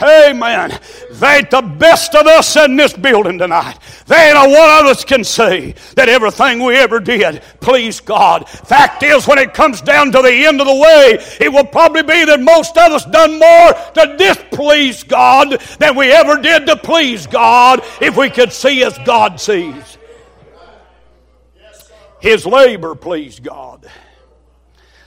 [0.00, 0.78] Amen.
[1.12, 3.78] They ain't the best of us in this building tonight.
[4.06, 8.48] They ain't a one of us can say that everything we ever did pleased God.
[8.48, 12.02] Fact is, when it comes down to the end of the way, it will probably
[12.02, 16.76] be that most of us done more to displease God than we ever did to
[16.78, 19.95] please God if we could see as God sees.
[22.26, 23.88] His labor pleased God.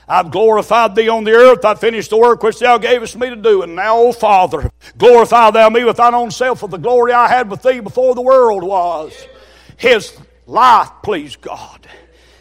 [0.08, 1.66] I've glorified thee on the earth.
[1.66, 3.60] I finished the work which thou gavest me to do.
[3.60, 7.28] And now, O Father, glorify thou me with thine own self with the glory I
[7.28, 9.12] had with thee before the world was.
[9.76, 11.86] His life pleased God.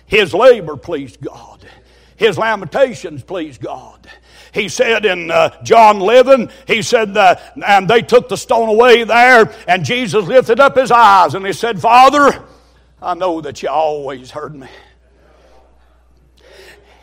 [0.05, 1.67] His labor pleased God.
[2.15, 4.09] His lamentations pleased God.
[4.53, 7.35] He said in uh, John 11, he said, uh,
[7.67, 11.51] and they took the stone away there, and Jesus lifted up his eyes and he
[11.51, 12.45] said, Father,
[13.01, 14.67] I know that you always heard me.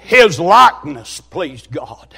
[0.00, 2.14] His likeness pleased God,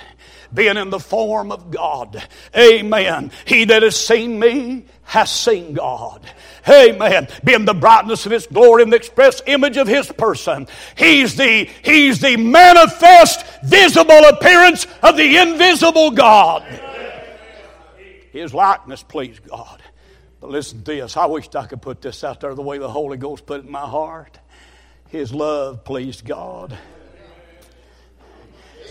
[0.53, 2.22] being in the form of God.
[2.55, 3.31] Amen.
[3.47, 6.20] He that has seen me has seen God.
[6.68, 7.29] Amen.
[7.43, 10.66] Being the brightness of His glory and the express image of His person.
[10.99, 16.62] He's the, He's the manifest, visible appearance of the invisible God.
[18.33, 19.83] His likeness pleased God.
[20.41, 21.16] But listen to this.
[21.16, 23.66] I wished I could put this out there the way the Holy Ghost put it
[23.66, 24.39] in my heart.
[25.09, 26.76] His love pleased God.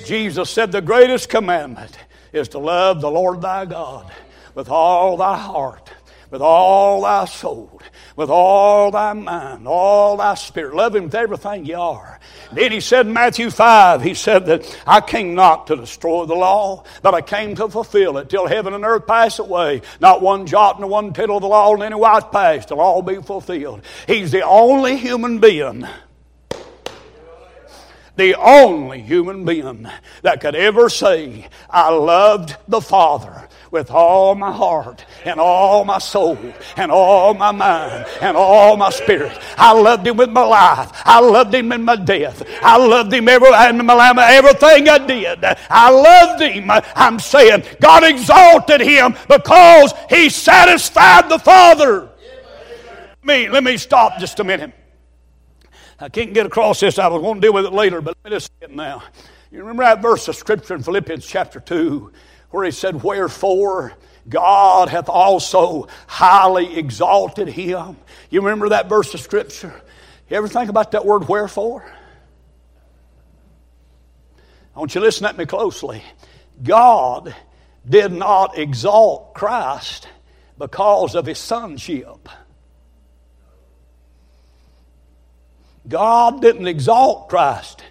[0.05, 1.97] Jesus said the greatest commandment
[2.33, 4.11] is to love the Lord thy God
[4.55, 5.91] with all thy heart,
[6.31, 7.81] with all thy soul,
[8.17, 10.75] with all thy mind, all thy spirit.
[10.75, 12.19] Love him with everything you are.
[12.51, 16.33] Then he said in Matthew 5, he said that I came not to destroy the
[16.33, 19.83] law, but I came to fulfill it till heaven and earth pass away.
[20.01, 23.03] Not one jot nor one tittle of the law in any wise pass till all
[23.03, 23.83] be fulfilled.
[24.07, 25.87] He's the only human being
[28.17, 29.87] the only human being
[30.23, 35.97] that could ever say, I loved the Father with all my heart and all my
[35.97, 36.37] soul
[36.75, 39.37] and all my mind and all my spirit.
[39.57, 40.91] I loved him with my life.
[41.05, 42.43] I loved him in my death.
[42.61, 45.43] I loved him every, in my, everything I did.
[45.69, 46.69] I loved him.
[46.95, 52.09] I'm saying God exalted him because he satisfied the Father.
[53.23, 54.71] Me, let me stop just a minute.
[55.99, 56.99] I can't get across this.
[56.99, 59.03] I was going to deal with it later, but let me just say it now.
[59.51, 62.11] You remember that verse of Scripture in Philippians chapter 2
[62.57, 63.93] where he said, Wherefore
[64.27, 67.97] God hath also highly exalted him.
[68.31, 69.79] You remember that verse of Scripture?
[70.27, 71.85] You ever think about that word wherefore?
[74.75, 76.03] I want you to listen at me closely.
[76.63, 77.35] God
[77.87, 80.07] did not exalt Christ
[80.57, 82.27] because of his sonship.
[85.87, 87.83] God didn't exalt Christ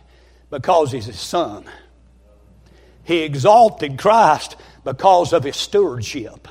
[0.50, 1.66] because he's his son.
[3.07, 6.48] He exalted Christ because of his stewardship.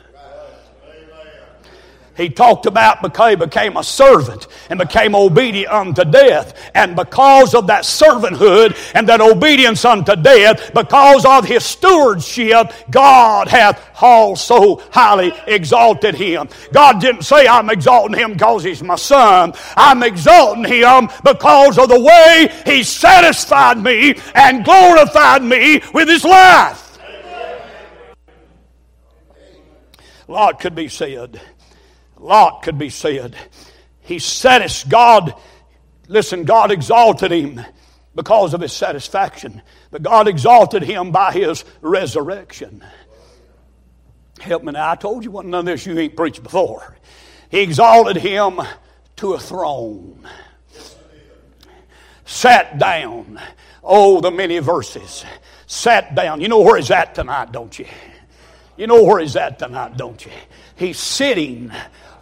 [2.16, 6.72] He talked about because he became a servant and became obedient unto death.
[6.74, 13.48] And because of that servanthood and that obedience unto death, because of his stewardship, God
[13.50, 16.48] hath also highly exalted him.
[16.72, 19.54] God didn't say, I'm exalting him because he's my son.
[19.76, 26.24] I'm exalting him because of the way he satisfied me and glorified me with his
[26.24, 26.82] life.
[30.28, 31.40] A lot could be said
[32.26, 33.36] lot could be said.
[34.02, 35.34] He satisfied God.
[36.08, 37.62] Listen, God exalted him
[38.14, 39.62] because of his satisfaction,
[39.92, 42.84] but God exalted him by his resurrection.
[44.40, 44.92] Help me now.
[44.92, 46.96] I told you one none of this you ain't preached before.
[47.50, 48.60] He exalted him
[49.18, 50.28] to a throne.
[52.26, 53.40] Sat down.
[53.84, 55.24] Oh, the many verses.
[55.68, 56.42] Sat down.
[56.42, 57.86] You know where he's at tonight, don't you?
[58.78, 60.32] You know where he's at tonight, don't you?
[60.76, 61.72] He's sitting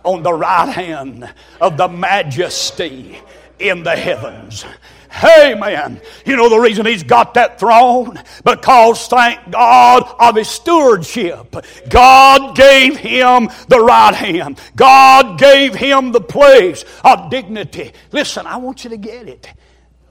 [0.03, 1.31] on the right hand
[1.61, 3.19] of the majesty
[3.59, 4.65] in the heavens.
[5.13, 6.01] Hey, man.
[6.25, 8.19] You know the reason he's got that throne?
[8.43, 11.55] Because, thank God, of his stewardship.
[11.87, 14.59] God gave him the right hand.
[14.75, 17.93] God gave him the place of dignity.
[18.11, 19.53] Listen, I want you to get it.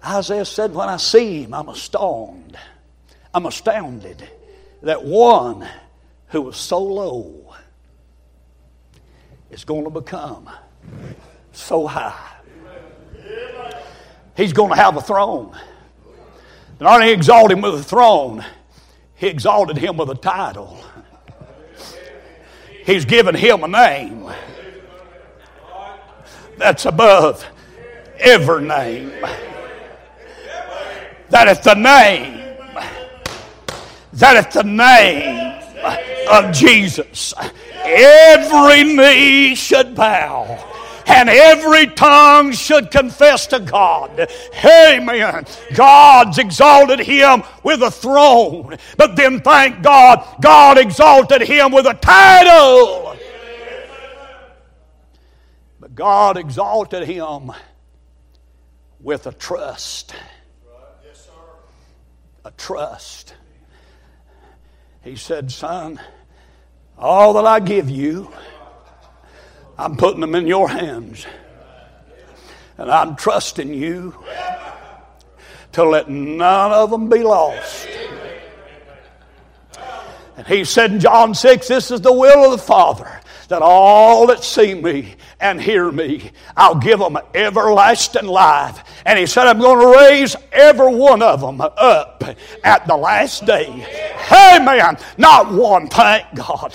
[0.06, 2.56] Isaiah said, When I see him, I'm astounded.
[3.34, 4.22] I'm astounded
[4.82, 5.66] that one
[6.28, 7.41] who was so low
[9.52, 10.48] is going to become
[11.52, 12.36] so high.
[14.34, 15.56] He's going to have a throne.
[16.80, 18.44] Not only exalt him with a throne,
[19.14, 20.82] he exalted him with a title.
[22.84, 24.32] He's given him a name
[26.56, 27.46] that's above
[28.18, 29.12] every name.
[31.28, 32.56] That is the name.
[34.14, 35.61] That is the name
[36.30, 37.34] of Jesus.
[37.84, 40.72] Every knee should bow
[41.06, 44.28] and every tongue should confess to God.
[44.64, 45.44] Amen.
[45.74, 48.76] God's exalted him with a throne.
[48.96, 53.16] But then thank God, God exalted him with a title.
[55.80, 57.52] But God exalted him
[59.00, 60.14] with a trust.
[62.44, 63.34] A trust.
[65.02, 66.00] He said, Son,
[66.96, 68.32] all that I give you,
[69.76, 71.26] I'm putting them in your hands.
[72.78, 74.14] And I'm trusting you
[75.72, 77.88] to let none of them be lost.
[80.36, 84.26] And he said in John 6, This is the will of the Father, that all
[84.28, 88.84] that see me and hear me, I'll give them everlasting life.
[89.04, 92.22] And he said, I'm going to raise every one of them up
[92.62, 93.66] at the last day.
[94.30, 94.96] Amen.
[95.18, 96.72] Not one, thank God.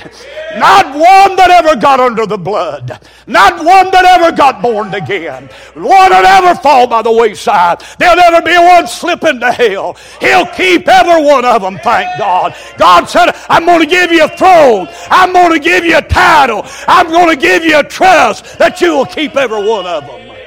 [0.57, 2.99] Not one that ever got under the blood.
[3.25, 5.43] Not one that ever got born again.
[5.73, 7.81] One that ever fall by the wayside.
[7.97, 9.95] There'll never be one slip into hell.
[10.19, 12.53] He'll keep every one of them, thank God.
[12.77, 14.87] God said, I'm going to give you a throne.
[15.09, 16.63] I'm going to give you a title.
[16.87, 20.37] I'm going to give you a trust that you will keep every one of them.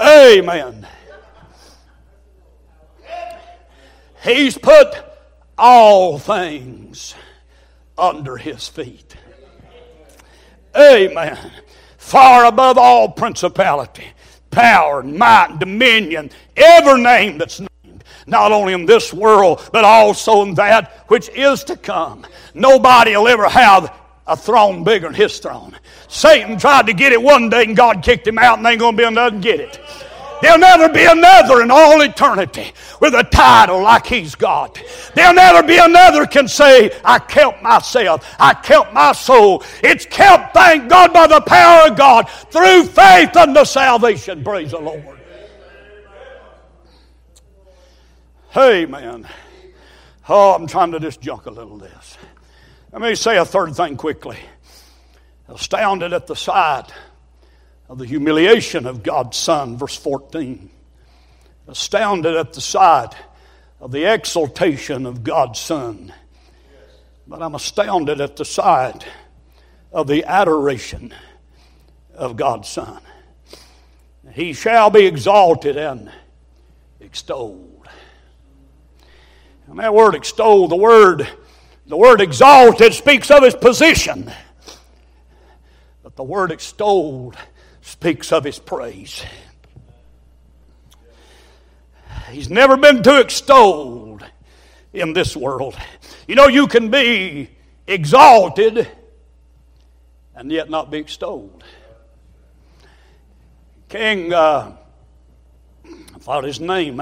[0.00, 0.86] Amen.
[4.22, 4.94] He's put
[5.56, 7.14] all things
[7.96, 9.16] under his feet.
[10.76, 11.52] Amen.
[11.96, 14.06] Far above all principality,
[14.50, 17.60] power, might, dominion, every name that's
[18.28, 22.26] not only in this world, but also in that which is to come.
[22.54, 23.94] Nobody will ever have
[24.26, 25.76] a throne bigger than his throne.
[26.08, 28.96] Satan tried to get it one day and God kicked him out and ain't going
[28.96, 29.80] to be another to get it.
[30.40, 34.80] There'll never be another in all eternity with a title like he's got.
[35.14, 38.24] There'll never be another can say, I kept myself.
[38.38, 39.64] I kept my soul.
[39.82, 44.44] It's kept, thank God, by the power of God through faith unto salvation.
[44.44, 45.17] Praise the Lord.
[48.50, 49.28] Hey, man.
[50.26, 52.16] Oh, I'm trying to just junk a little of this.
[52.90, 54.38] Let me say a third thing quickly.
[55.48, 56.86] Astounded at the sight
[57.90, 60.70] of the humiliation of God's Son, verse 14.
[61.66, 63.14] Astounded at the sight
[63.80, 66.14] of the exaltation of God's Son.
[67.26, 69.06] But I'm astounded at the sight
[69.92, 71.12] of the adoration
[72.14, 73.02] of God's Son.
[74.32, 76.10] He shall be exalted and
[76.98, 77.77] extolled.
[79.68, 81.28] And that word extol, the word,
[81.86, 84.32] the word exalted speaks of his position.
[86.02, 87.36] But the word extolled
[87.82, 89.22] speaks of his praise.
[92.30, 94.24] He's never been too extolled
[94.92, 95.76] in this world.
[96.26, 97.50] You know, you can be
[97.86, 98.88] exalted
[100.34, 101.64] and yet not be extolled.
[103.88, 104.76] King, uh,
[105.84, 106.96] I thought his name,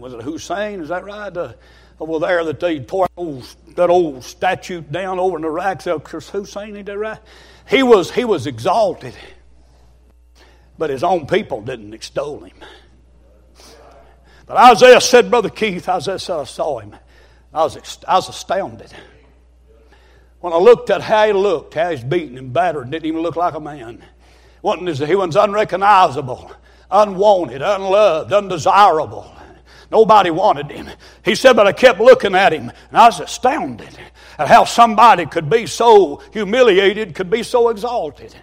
[0.00, 0.80] was it Hussein?
[0.80, 1.34] Is that right?
[1.36, 1.54] Uh,
[2.02, 3.44] over there that they tore old,
[3.76, 5.84] that old statue down over in Iraq.
[5.84, 7.18] Because Hussein, he did right.
[7.68, 9.14] He was, he was exalted,
[10.76, 12.56] but his own people didn't extol him.
[14.46, 16.96] But Isaiah said, Brother Keith, Isaiah said, I saw him.
[17.54, 18.92] I was, I was astounded.
[20.40, 23.36] When I looked at how he looked, how he's beaten and battered, didn't even look
[23.36, 24.04] like a man.
[24.60, 26.50] Wasn't, he was unrecognizable,
[26.90, 29.32] unwanted, unloved, undesirable.
[29.92, 30.88] Nobody wanted him.
[31.22, 33.96] He said, but I kept looking at him, and I was astounded
[34.38, 38.34] at how somebody could be so humiliated, could be so exalted.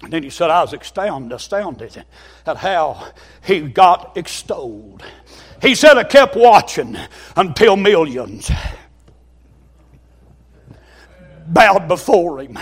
[0.00, 2.04] And then he said, I was astounded, astounded
[2.46, 3.08] at how
[3.44, 5.02] he got extolled.
[5.60, 6.96] He said, I kept watching
[7.36, 8.48] until millions
[11.48, 12.56] bowed before him.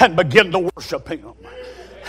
[0.00, 1.34] and began to worship Him.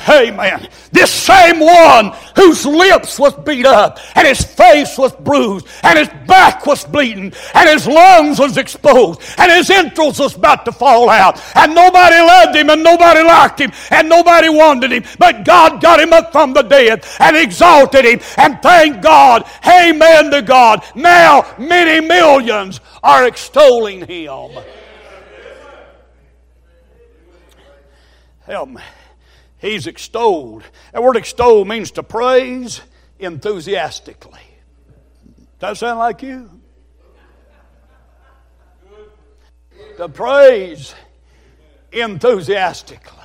[0.07, 0.67] Amen.
[0.91, 6.09] This same one whose lips was beat up and his face was bruised and his
[6.25, 11.09] back was bleeding and his lungs was exposed and his entrails was about to fall
[11.09, 15.81] out and nobody loved him and nobody liked him and nobody wanted him but God
[15.81, 19.43] got him up from the dead and exalted him and thank God.
[19.67, 20.83] Amen to God.
[20.95, 24.51] Now many millions are extolling him.
[28.45, 28.81] Help me.
[29.59, 30.63] He's extolled.
[30.93, 32.81] That word extol means to praise
[33.19, 34.39] enthusiastically.
[35.59, 36.49] Does that sound like you?
[39.97, 40.95] To praise
[41.91, 43.15] enthusiastically.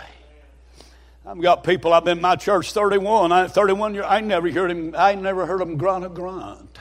[1.24, 1.92] I've got people.
[1.92, 3.30] I've been in my church 31.
[3.30, 4.06] I, 31 years.
[4.08, 4.94] I never heard him.
[4.98, 6.78] I never heard him grunt a grunt.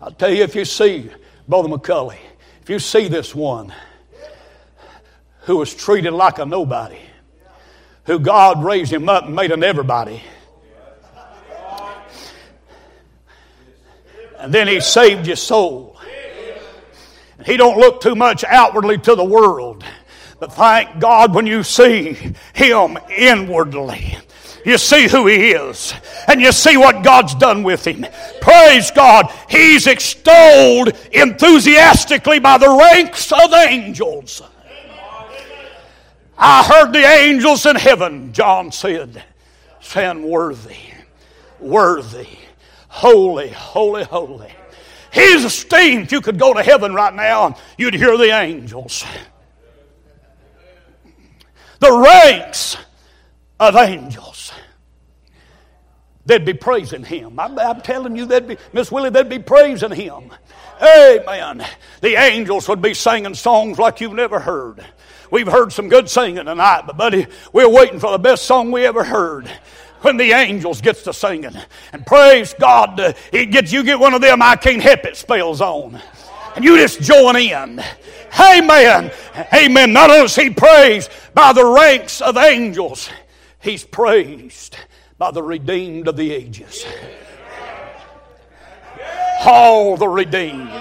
[0.00, 1.10] I'll tell you if you see
[1.46, 2.16] Brother McCulley,
[2.62, 3.74] if you see this one
[5.50, 7.00] who was treated like a nobody,
[8.04, 10.22] who God raised him up and made an everybody.
[14.38, 15.98] And then he saved your soul.
[17.36, 19.82] And he don't look too much outwardly to the world.
[20.38, 22.16] But thank God when you see
[22.54, 24.18] him inwardly.
[24.64, 25.92] You see who he is,
[26.28, 28.06] and you see what God's done with him.
[28.40, 29.34] Praise God.
[29.48, 34.42] He's extolled enthusiastically by the ranks of angels.
[36.42, 39.22] I heard the angels in heaven, John said,
[39.80, 40.78] saying, Worthy,
[41.58, 42.28] worthy,
[42.88, 44.50] holy, holy, holy.
[45.12, 46.04] He's esteemed.
[46.04, 49.04] If you could go to heaven right now, you'd hear the angels.
[51.80, 52.78] The ranks
[53.58, 54.52] of angels.
[56.24, 57.38] They'd be praising him.
[57.38, 60.30] I'm, I'm telling you, they'd be, Miss Willie, they'd be praising him.
[60.80, 61.66] Amen.
[62.00, 64.86] The angels would be singing songs like you've never heard.
[65.30, 68.84] We've heard some good singing tonight, but buddy, we're waiting for the best song we
[68.84, 69.48] ever heard
[70.00, 71.54] when the angels gets to singing.
[71.92, 75.16] And praise God, uh, it gets, you get one of them I can't help it
[75.16, 76.00] spells on.
[76.56, 77.80] And you just join in.
[78.40, 79.12] Amen.
[79.54, 79.92] Amen.
[79.92, 83.08] Not only is he praised by the ranks of angels,
[83.60, 84.76] he's praised
[85.16, 86.84] by the redeemed of the ages.
[89.44, 90.72] All the redeemed.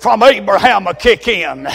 [0.00, 1.66] From Abraham a kick in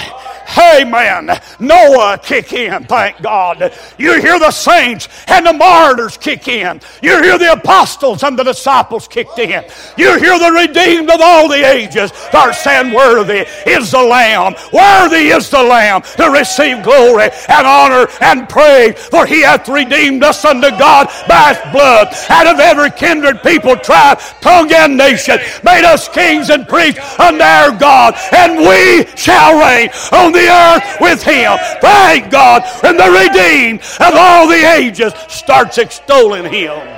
[0.57, 1.29] Amen.
[1.59, 3.73] Noah kick in, thank God.
[3.97, 6.79] You hear the saints and the martyrs kick in.
[7.01, 9.65] You hear the apostles and the disciples kicked in.
[9.97, 14.55] You hear the redeemed of all the ages are saying, Worthy is the Lamb.
[14.71, 18.97] Worthy is the Lamb to receive glory and honor and praise.
[19.07, 23.75] For he hath redeemed us unto God by his blood out of every kindred, people,
[23.75, 25.39] tribe, tongue, and nation.
[25.63, 28.15] Made us kings and priests unto our God.
[28.31, 31.57] And we shall reign on the earth with him.
[31.81, 32.63] Thank God.
[32.83, 36.97] And the redeemed of all the ages starts extolling him.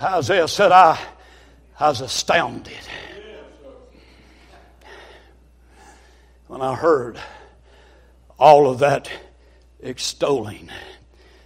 [0.00, 0.98] Isaiah said, I,
[1.78, 2.72] I was astounded
[6.48, 7.20] when I heard
[8.38, 9.08] all of that
[9.80, 10.70] extolling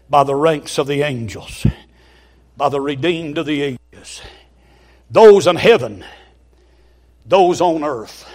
[0.09, 1.67] by the ranks of the angels,
[2.57, 4.23] by the redeemed of the ages,
[5.11, 6.05] those in heaven
[7.27, 8.29] those on earth.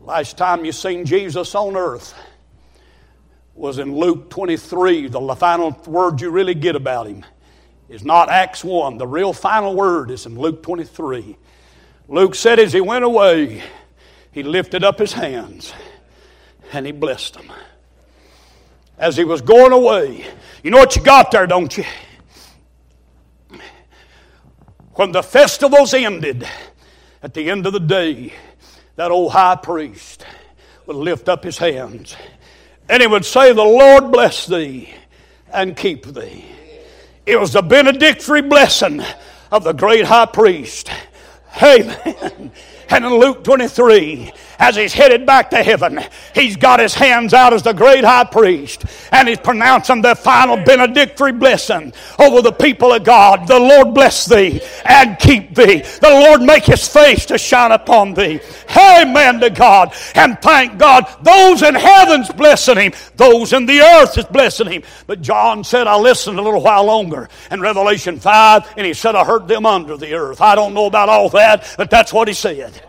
[0.00, 2.14] Last time you seen Jesus on earth
[3.54, 5.08] was in Luke 23.
[5.08, 7.24] The final word you really get about him
[7.88, 8.96] is not Acts 1.
[8.96, 11.36] The real final word is in Luke 23.
[12.08, 13.62] Luke said as he went away,
[14.32, 15.72] he lifted up his hands
[16.72, 17.52] and he blessed them.
[18.96, 20.26] As he was going away,
[20.62, 21.84] you know what you got there, don't you?
[24.94, 26.46] When the festivals ended,
[27.22, 28.32] at the end of the day,
[28.96, 30.24] that old high priest
[30.86, 32.16] would lift up his hands
[32.90, 34.92] and he would say, The Lord bless thee
[35.52, 36.44] and keep thee.
[37.24, 39.00] It was the benedictory blessing
[39.52, 40.90] of the great high priest.
[41.62, 42.50] Amen.
[42.88, 46.00] And in Luke 23, as he's headed back to heaven,
[46.34, 50.56] he's got his hands out as the great high priest and he's pronouncing the final
[50.56, 53.48] benedictory blessing over the people of God.
[53.48, 55.78] The Lord bless thee and keep thee.
[56.00, 58.40] The Lord make his face to shine upon thee.
[58.76, 59.94] Amen to God.
[60.14, 64.82] And thank God, those in heaven's blessing him, those in the earth is blessing him.
[65.06, 69.14] But John said, I listened a little while longer in Revelation 5, and he said,
[69.14, 70.40] I heard them under the earth.
[70.40, 72.82] I don't know about all that, but that's what he said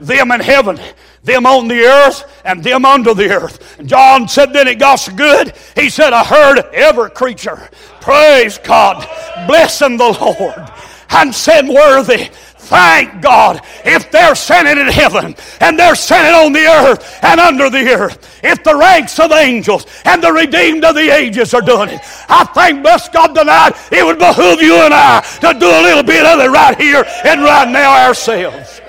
[0.00, 0.78] them in heaven,
[1.22, 3.78] them on the earth, and them under the earth.
[3.78, 5.54] And John said, then it got so good.
[5.74, 7.68] He said, I heard every creature,
[8.00, 9.06] praise God,
[9.46, 10.72] blessing the Lord,
[11.10, 12.28] and said, Worthy
[12.66, 17.70] Thank God if they're sending in heaven and they're sending on the earth and under
[17.70, 18.40] the earth.
[18.42, 22.00] If the ranks of the angels and the redeemed of the ages are doing it.
[22.28, 26.02] I thank, bless God, tonight it would behoove you and I to do a little
[26.02, 28.80] bit of it right here and right now ourselves.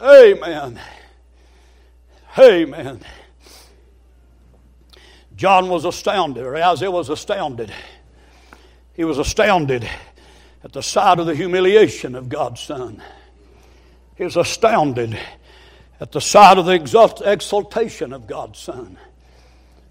[0.00, 0.78] Amen.
[2.38, 3.00] Amen.
[5.34, 7.72] John was astounded, or Isaiah was astounded.
[8.94, 9.88] He was astounded
[10.64, 13.02] at the sight of the humiliation of God's Son.
[14.16, 15.18] He was astounded
[16.00, 18.98] at the sight of the exaltation of God's Son.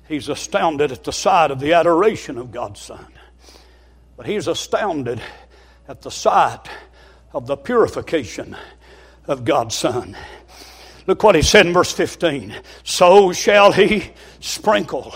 [0.08, 3.08] He's astounded at the sight of the adoration of God's Son.
[4.18, 5.22] But he's astounded
[5.88, 6.68] at the sight
[7.34, 8.56] of the purification
[9.28, 10.16] of God's Son.
[11.08, 12.56] Look what he said in verse 15.
[12.84, 15.14] So shall he sprinkle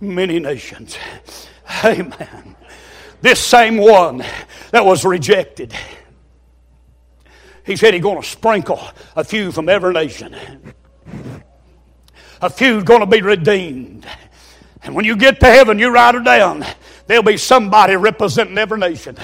[0.00, 0.96] many nations.
[1.84, 2.56] Amen.
[3.20, 4.24] This same one
[4.70, 5.74] that was rejected.
[7.64, 8.80] He said he's going to sprinkle
[9.16, 10.36] a few from every nation.
[12.42, 14.06] A few going to be redeemed.
[14.82, 16.64] And when you get to heaven, you write it down.
[17.06, 19.16] There'll be somebody representing every nation.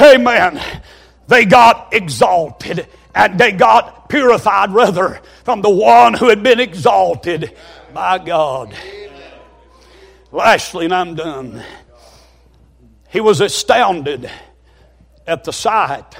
[0.00, 0.60] Amen.
[1.30, 7.56] They got exalted and they got purified rather from the one who had been exalted
[7.94, 8.74] by God.
[10.32, 11.62] Lastly, and I'm done.
[13.10, 14.28] He was astounded
[15.24, 16.16] at the sight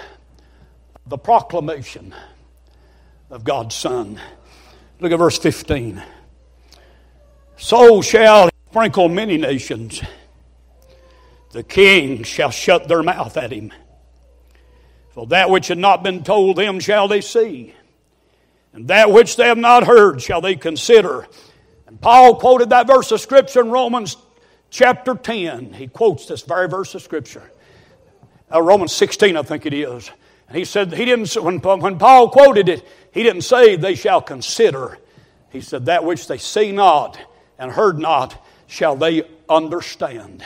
[1.07, 2.15] the proclamation
[3.31, 4.21] of God's Son.
[5.01, 6.01] Look at verse 15.
[7.57, 10.01] So shall he sprinkle many nations.
[11.51, 13.73] The king shall shut their mouth at him.
[15.11, 17.75] For that which had not been told them shall they see,
[18.73, 21.27] and that which they have not heard shall they consider.
[21.87, 24.17] And Paul quoted that verse of Scripture in Romans
[24.71, 25.73] chapter 10.
[25.73, 27.51] He quotes this very verse of Scripture.
[28.53, 30.11] Uh, Romans 16, I think it is.
[30.49, 34.21] And he said, he didn't, when, when Paul quoted it, he didn't say they shall
[34.21, 34.99] consider.
[35.51, 37.19] He said, that which they see not
[37.59, 40.45] and heard not shall they understand.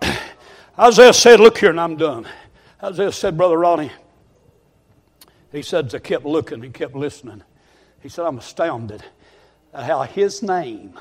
[0.78, 2.26] Isaiah said, Look here, and I'm done.
[2.82, 3.92] Isaiah said, Brother Ronnie,
[5.50, 7.42] he said, I kept looking, he kept listening.
[8.00, 9.02] He said, I'm astounded
[9.72, 10.98] at how his name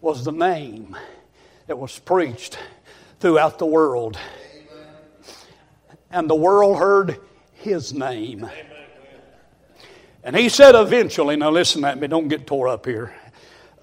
[0.00, 0.96] was the name
[1.66, 2.58] that was preached
[3.20, 4.18] throughout the world.
[6.10, 7.20] And the world heard
[7.54, 8.48] his name.
[10.24, 13.14] And he said, eventually, now listen at me, don't get tore up here.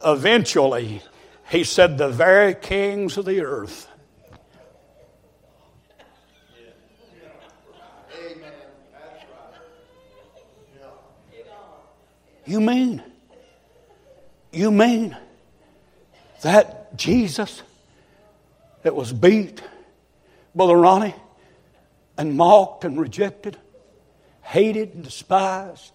[0.03, 1.01] Eventually,
[1.49, 3.87] he said, the very kings of the earth
[12.45, 13.01] You mean?
[14.51, 15.17] You mean
[16.41, 17.63] that Jesus
[18.83, 19.61] that was beat,
[20.53, 21.15] Brother Ronnie,
[22.17, 23.57] and mocked and rejected,
[24.41, 25.91] hated and despised,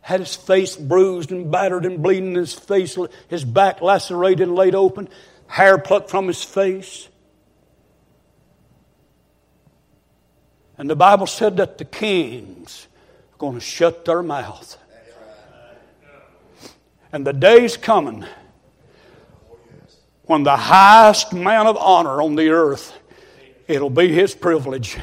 [0.00, 2.96] had his face bruised and battered and bleeding, his face,
[3.28, 5.08] his back lacerated and laid open,
[5.46, 7.08] hair plucked from his face.
[10.76, 12.86] And the Bible said that the kings
[13.32, 14.76] are going to shut their mouth
[17.12, 18.24] and the day's coming
[20.24, 22.96] when the highest man of honor on the earth,
[23.66, 24.98] it'll be his privilege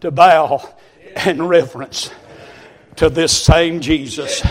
[0.00, 0.72] to bow
[1.26, 2.10] in reverence
[2.96, 4.46] to this same Jesus.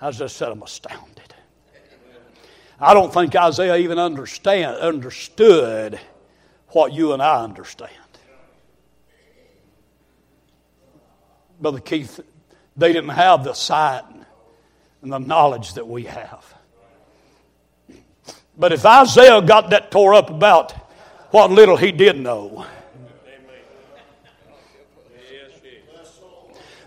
[0.00, 1.34] As I said, I'm astounded.
[2.78, 6.00] I don't think Isaiah even understand, understood
[6.68, 7.92] what you and I understand.
[11.60, 12.20] Brother Keith,
[12.76, 14.04] they didn't have the sight
[15.02, 16.54] and the knowledge that we have.
[18.58, 20.72] But if Isaiah got that tore up about
[21.32, 22.66] what little he did know,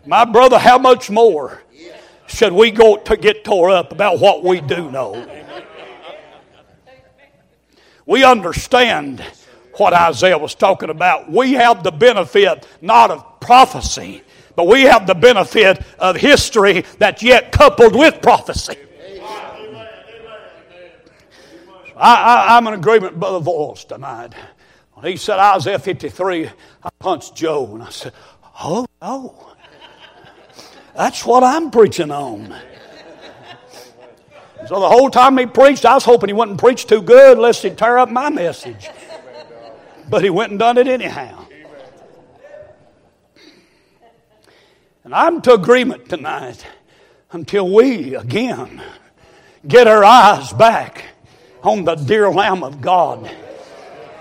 [0.05, 1.61] my brother, how much more
[2.27, 5.27] should we go to get tore up about what we do know?
[8.05, 9.23] We understand
[9.77, 11.31] what Isaiah was talking about.
[11.31, 14.23] We have the benefit not of prophecy,
[14.55, 18.77] but we have the benefit of history that's yet coupled with prophecy.
[21.95, 24.33] I, am in agreement with Brother Voice tonight.
[24.93, 26.49] When he said Isaiah 53,
[26.83, 28.13] I punched Joe and I said,
[28.61, 29.55] Oh, oh.
[30.95, 32.53] That's what I'm preaching on.
[34.67, 37.63] So the whole time he preached, I was hoping he wouldn't preach too good lest
[37.63, 38.89] he'd tear up my message.
[40.09, 41.45] But he went and done it anyhow.
[45.03, 46.65] And I'm to agreement tonight
[47.33, 48.81] until we again
[49.67, 51.03] get our eyes back
[51.61, 53.29] on the dear Lamb of God.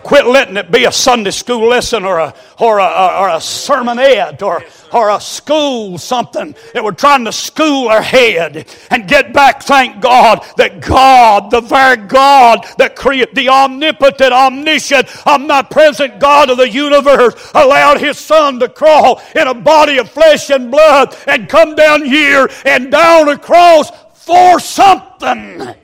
[0.03, 4.43] Quit letting it be a Sunday school lesson or a, or a, or a sermonette
[4.43, 9.63] or, or a school something that we're trying to school our head and get back,
[9.63, 16.57] thank God, that God, the very God that created the omnipotent, omniscient, omnipresent God of
[16.57, 21.49] the universe, allowed His Son to crawl in a body of flesh and blood and
[21.49, 25.75] come down here and down a cross for something.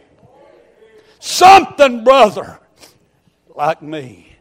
[1.21, 2.58] Something, brother
[3.59, 4.37] like me.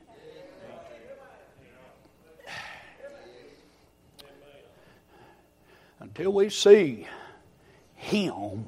[5.99, 7.07] Until we see
[7.95, 8.65] Him.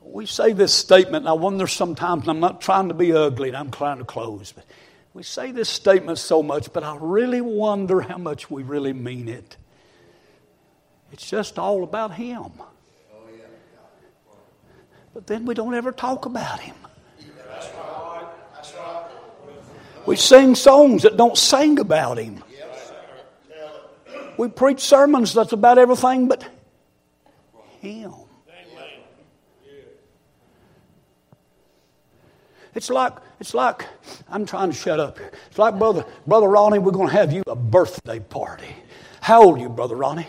[0.00, 3.56] We say this statement, and I wonder sometimes, I'm not trying to be ugly, and
[3.58, 4.64] I'm trying to close, but
[5.12, 9.28] we say this statement so much, but I really wonder how much we really mean
[9.28, 9.58] it.
[11.12, 12.52] It's just all about Him.
[15.12, 16.76] But then we don't ever talk about Him.
[20.08, 22.42] We sing songs that don't sing about Him.
[24.38, 26.48] We preach sermons that's about everything but
[27.80, 28.14] Him.
[32.74, 33.84] It's like it's like
[34.30, 35.30] I'm trying to shut up here.
[35.48, 38.74] It's like brother brother Ronnie, we're going to have you a birthday party.
[39.20, 40.26] How old are you, brother Ronnie?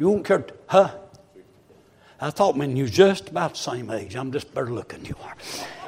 [0.00, 0.90] You won't care, to, huh?
[2.20, 4.16] I thought, man, you're just about the same age.
[4.16, 5.36] I'm just better looking you are,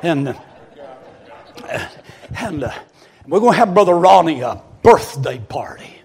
[0.05, 1.88] and uh,
[2.36, 2.72] and uh,
[3.26, 6.00] we're going to have Brother Ronnie a birthday party.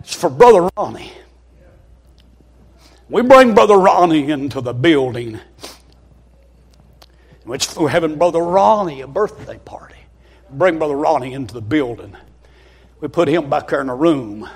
[0.00, 1.12] It's for Brother Ronnie.
[3.08, 5.38] We bring Brother Ronnie into the building.
[7.44, 9.96] Which we're having Brother Ronnie a birthday party.
[10.50, 12.16] Bring Brother Ronnie into the building.
[13.00, 14.48] We put him back there in a room.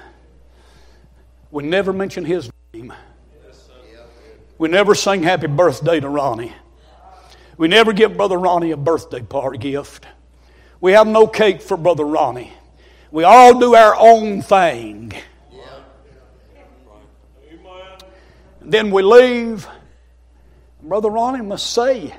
[1.51, 2.93] We never mention his name.
[4.59, 6.53] We never sing happy birthday to Ronnie.
[7.59, 10.07] We never give Brother Ronnie a birthday party gift.
[10.81, 12.53] We have no cake for Brother Ronnie.
[13.11, 15.13] We all do our own thing.
[18.61, 19.67] Then we leave.
[20.83, 22.15] Brother Ronnie must say,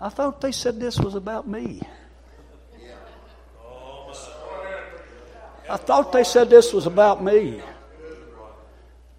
[0.00, 1.82] I thought they said this was about me.
[5.70, 7.60] I thought they said this was about me.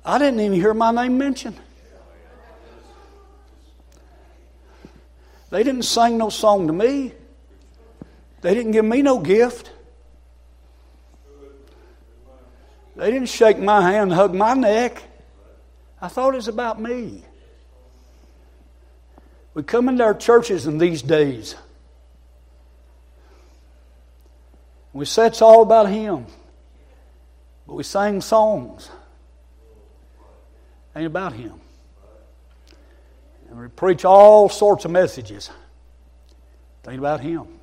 [0.03, 1.59] I didn't even hear my name mentioned.
[5.51, 7.13] They didn't sing no song to me.
[8.41, 9.71] They didn't give me no gift.
[12.95, 15.01] They didn't shake my hand, hug my neck.
[16.01, 17.23] I thought it was about me.
[19.53, 21.55] We come into our churches in these days.
[24.93, 26.25] We say it's all about Him.
[27.67, 28.89] But we sing songs.
[30.95, 31.59] Ain't about Him.
[33.49, 35.49] And we preach all sorts of messages.
[36.87, 37.59] Ain't about Him.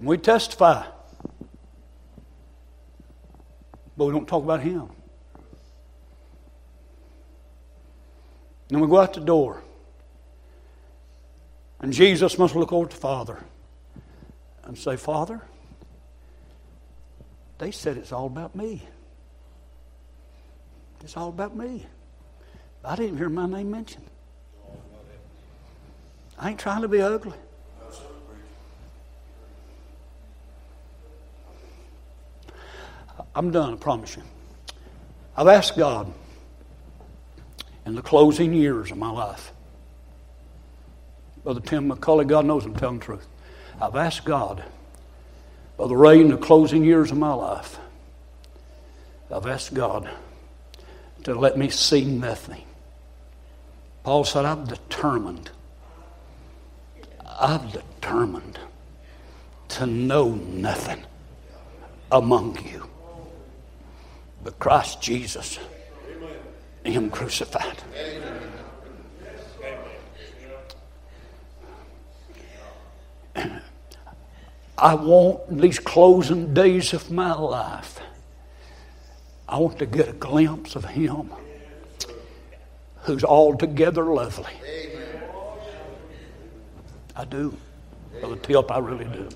[0.00, 0.84] We testify,
[3.96, 4.88] but we don't talk about Him.
[8.70, 9.62] And we go out the door.
[11.80, 13.38] And Jesus must look over to Father
[14.64, 15.42] and say, Father,
[17.58, 18.82] they said it's all about me.
[21.02, 21.86] It's all about me.
[22.84, 24.06] I didn't hear my name mentioned.
[26.38, 27.38] I ain't trying to be ugly.
[33.34, 34.22] I'm done, I promise you.
[35.36, 36.12] I've asked God
[37.84, 39.52] in the closing years of my life.
[41.42, 43.26] Brother Tim McCully, God knows I'm telling the truth.
[43.80, 44.64] I've asked God,
[45.76, 47.78] Brother Ray, in the closing years of my life,
[49.30, 50.08] I've asked God
[51.24, 52.62] to let me see nothing.
[54.04, 55.50] Paul said, I've determined,
[57.40, 58.60] I've determined
[59.70, 61.04] to know nothing
[62.12, 62.88] among you
[64.44, 65.58] but Christ Jesus,
[66.84, 67.82] Him crucified.
[74.76, 78.00] I want these closing days of my life.
[79.48, 81.32] I want to get a glimpse of Him
[83.02, 84.52] who's altogether lovely.
[87.16, 87.56] I do.
[88.20, 89.28] Brother Tip, I really do.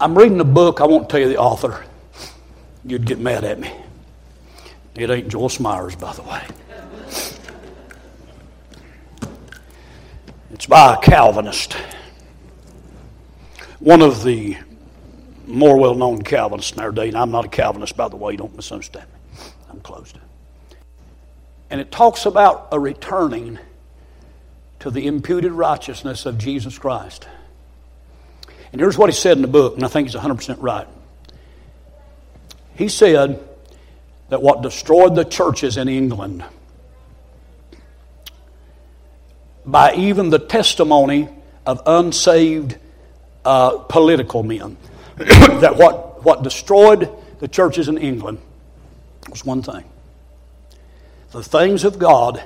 [0.00, 0.80] I'm reading a book.
[0.80, 1.84] I won't tell you the author.
[2.84, 3.72] You'd get mad at me.
[4.94, 6.42] It ain't Joel Myers, by the way.
[10.52, 11.76] It's by a Calvinist.
[13.80, 14.56] one of the
[15.46, 18.36] more well known Calvinists in our day, and I'm not a Calvinist, by the way,
[18.36, 19.44] don't misunderstand me.
[19.70, 20.18] I'm closed.
[21.70, 23.58] And it talks about a returning
[24.80, 27.28] to the imputed righteousness of Jesus Christ.
[28.72, 30.86] And here's what he said in the book, and I think he's 100% right.
[32.76, 33.42] He said
[34.28, 36.44] that what destroyed the churches in England
[39.64, 41.28] by even the testimony
[41.66, 42.76] of unsaved
[43.44, 44.76] uh, political men,
[45.16, 47.10] that what, what destroyed
[47.40, 48.38] the churches in England
[49.30, 49.84] was one thing
[51.30, 52.42] the things of God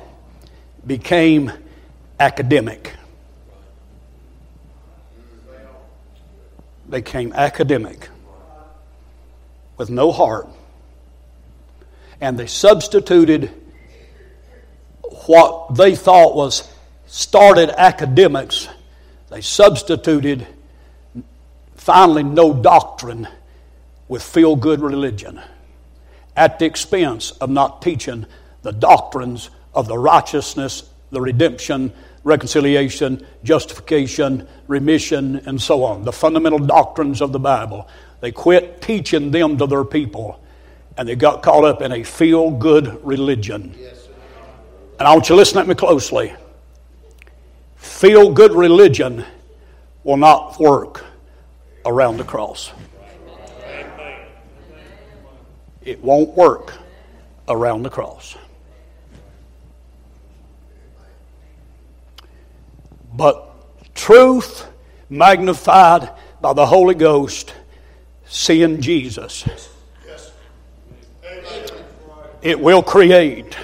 [0.84, 1.52] became
[2.18, 2.94] academic.
[6.92, 8.10] They became academic
[9.78, 10.46] with no heart.
[12.20, 13.50] And they substituted
[15.24, 16.70] what they thought was
[17.06, 18.68] started academics,
[19.30, 20.46] they substituted
[21.76, 23.26] finally no doctrine
[24.06, 25.40] with feel good religion
[26.36, 28.26] at the expense of not teaching
[28.60, 31.94] the doctrines of the righteousness, the redemption,
[32.24, 36.04] reconciliation, justification, remission, and so on.
[36.04, 37.88] The fundamental doctrines of the Bible.
[38.20, 40.42] They quit teaching them to their people
[40.96, 43.74] and they got caught up in a feel good religion.
[44.98, 46.34] And I want you to listen to me closely.
[47.76, 49.24] Feel good religion
[50.04, 51.04] will not work
[51.84, 52.72] around the cross.
[55.84, 56.74] It won't work
[57.48, 58.36] around the cross.
[63.12, 64.66] But truth
[65.08, 66.10] magnified
[66.40, 67.54] by the Holy Ghost,
[68.24, 69.44] seeing Jesus.
[72.40, 73.56] It will create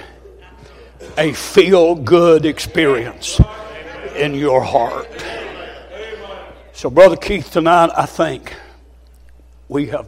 [1.17, 3.41] a feel good experience
[4.15, 5.07] in your heart.
[6.71, 8.55] So, Brother Keith, tonight I think
[9.67, 10.07] we have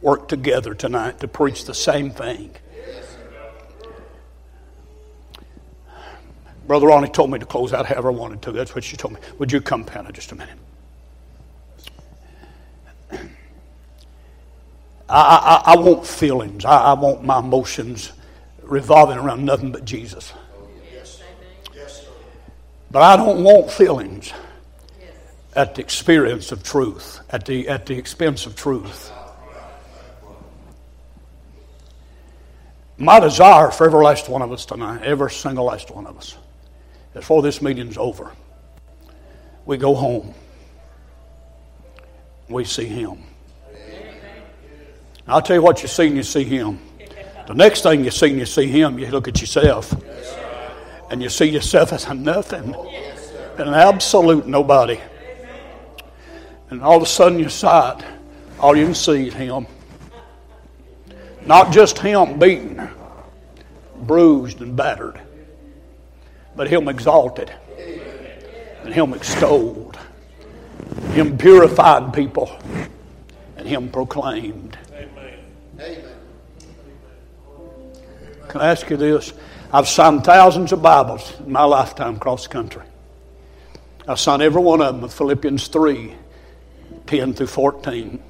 [0.00, 2.54] worked together tonight to preach the same thing.
[6.70, 8.52] Brother Ronnie told me to close out however I wanted to.
[8.52, 9.20] That's what she told me.
[9.40, 10.56] Would you come, Panna, just a minute?
[13.10, 13.18] I,
[15.08, 16.64] I, I want feelings.
[16.64, 18.12] I, I, want my emotions
[18.62, 20.32] revolving around nothing but Jesus.
[22.92, 24.32] But I don't want feelings
[25.56, 29.10] at the experience of truth, at the, at the expense of truth.
[32.96, 36.36] My desire for every last one of us tonight, every single last one of us,
[37.12, 38.32] before this meeting's over,
[39.66, 40.34] we go home.
[42.48, 43.22] We see Him.
[45.26, 46.80] I'll tell you what you see and you see Him.
[47.46, 49.94] The next thing you see and you see Him, you look at yourself.
[51.10, 52.74] And you see yourself as a nothing.
[53.58, 55.00] An absolute nobody.
[56.70, 58.04] And all of a sudden you sight,
[58.60, 59.66] all you can see is Him.
[61.44, 62.88] Not just Him beaten,
[64.02, 65.20] bruised and battered
[66.56, 67.52] but Him exalted
[68.84, 69.98] and Him extolled,
[71.12, 72.50] Him purified people,
[73.56, 74.78] and Him proclaimed.
[74.92, 76.04] Amen.
[78.48, 79.32] Can I ask you this?
[79.72, 82.82] I've signed thousands of Bibles in my lifetime across the country.
[84.08, 86.14] I've signed every one of them with Philippians 3
[87.06, 88.22] 10 through 14.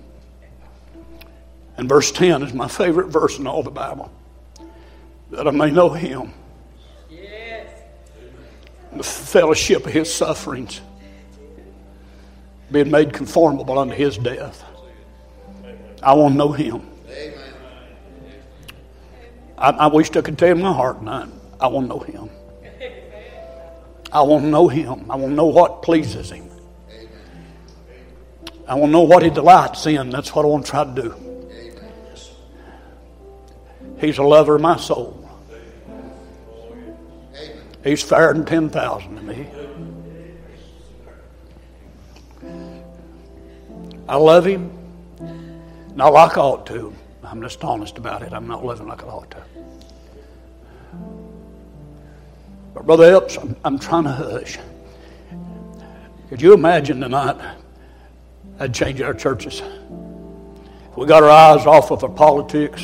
[1.76, 4.12] And verse 10 is my favorite verse in all the Bible.
[5.30, 6.34] That I may know Him
[8.92, 10.80] the fellowship of his sufferings,
[12.70, 14.64] being made conformable unto his death.
[16.02, 16.86] I want to know him.
[19.58, 21.28] I, I wish I could tell my heart tonight.
[21.60, 22.30] I want to know him.
[24.12, 25.10] I want to know him.
[25.10, 26.48] I want to know what pleases him.
[28.66, 30.10] I want to know what he delights in.
[30.10, 31.14] That's what I want to try to do.
[34.00, 35.19] He's a lover of my soul.
[37.82, 39.48] He's fairer than 10,000 to me.
[44.08, 44.70] I love him,
[45.94, 46.92] not like I ought to.
[47.22, 48.32] I'm just honest about it.
[48.32, 49.42] I'm not living like I ought to.
[52.74, 54.58] But, Brother Epps, I'm, I'm trying to hush.
[56.28, 57.36] Could you imagine tonight
[58.58, 59.62] I'd change our churches?
[60.90, 62.82] If we got our eyes off of our politics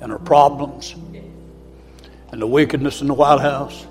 [0.00, 0.96] and our problems
[2.32, 3.86] and the wickedness in the White House.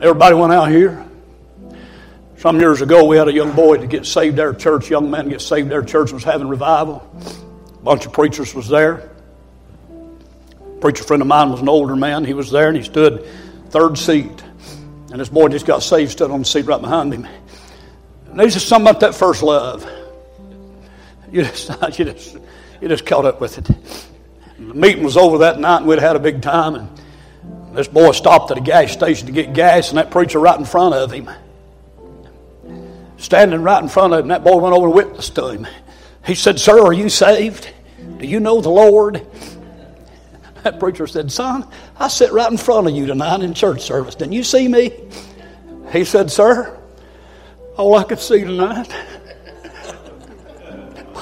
[0.00, 1.06] Everybody went out here.
[2.38, 4.88] Some years ago, we had a young boy to get saved at our church.
[4.88, 7.06] Young man get saved at our church was having revival.
[7.74, 9.10] A bunch of preachers was there.
[10.62, 12.24] A preacher friend of mine was an older man.
[12.24, 13.26] He was there and he stood
[13.68, 14.42] third seat.
[15.10, 17.28] And this boy just got saved, stood on the seat right behind him.
[18.30, 19.86] And there's just something about that first love.
[21.30, 22.38] You just, you just,
[22.80, 24.09] you just caught up with it.
[24.60, 26.74] The meeting was over that night, and we'd had a big time.
[26.74, 26.90] And
[27.72, 30.66] this boy stopped at a gas station to get gas, and that preacher right in
[30.66, 31.30] front of him,
[33.16, 35.66] standing right in front of him, that boy went over and witnessed to him.
[36.26, 37.70] He said, Sir, are you saved?
[38.18, 39.26] Do you know the Lord?
[40.62, 41.66] That preacher said, Son,
[41.98, 44.14] I sit right in front of you tonight in church service.
[44.14, 44.92] Didn't you see me?
[45.90, 46.78] He said, Sir,
[47.78, 48.88] all I could see tonight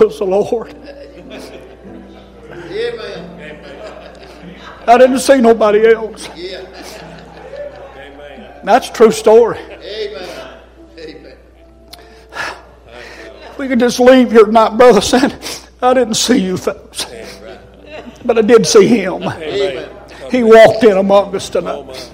[0.00, 0.74] was the Lord.
[4.86, 6.28] I didn't see nobody else.
[6.34, 6.64] Yeah.
[7.96, 8.60] Amen.
[8.64, 9.58] That's a true story.
[9.58, 10.60] Amen.
[10.98, 11.36] Amen.
[13.58, 15.32] We could just leave here tonight, brother, saying,
[15.82, 17.06] I didn't see you folks.
[18.24, 19.22] But I did see him.
[19.22, 19.90] Amen.
[20.30, 22.12] He walked in among us tonight.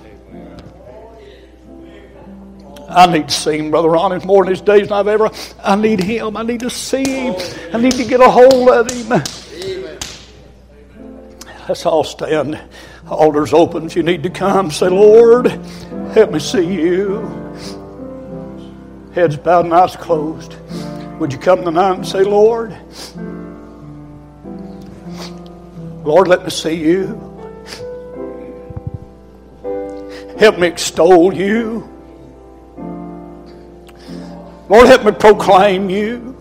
[2.89, 5.29] I need to see him, Brother Ron, in more in these days than I've ever.
[5.63, 6.37] I need him.
[6.37, 7.35] I need to see him.
[7.73, 9.23] I need to get a hold of him.
[11.69, 12.61] Let's all stand.
[13.09, 13.87] Altars open.
[13.87, 15.47] If you need to come, say, Lord,
[16.13, 17.23] help me see you.
[19.15, 20.57] Heads bowed and eyes closed.
[21.19, 22.77] Would you come tonight and say, Lord,
[26.05, 27.19] Lord, let me see you.
[30.39, 31.89] Help me extol you.
[34.69, 36.34] Lord, help me proclaim you.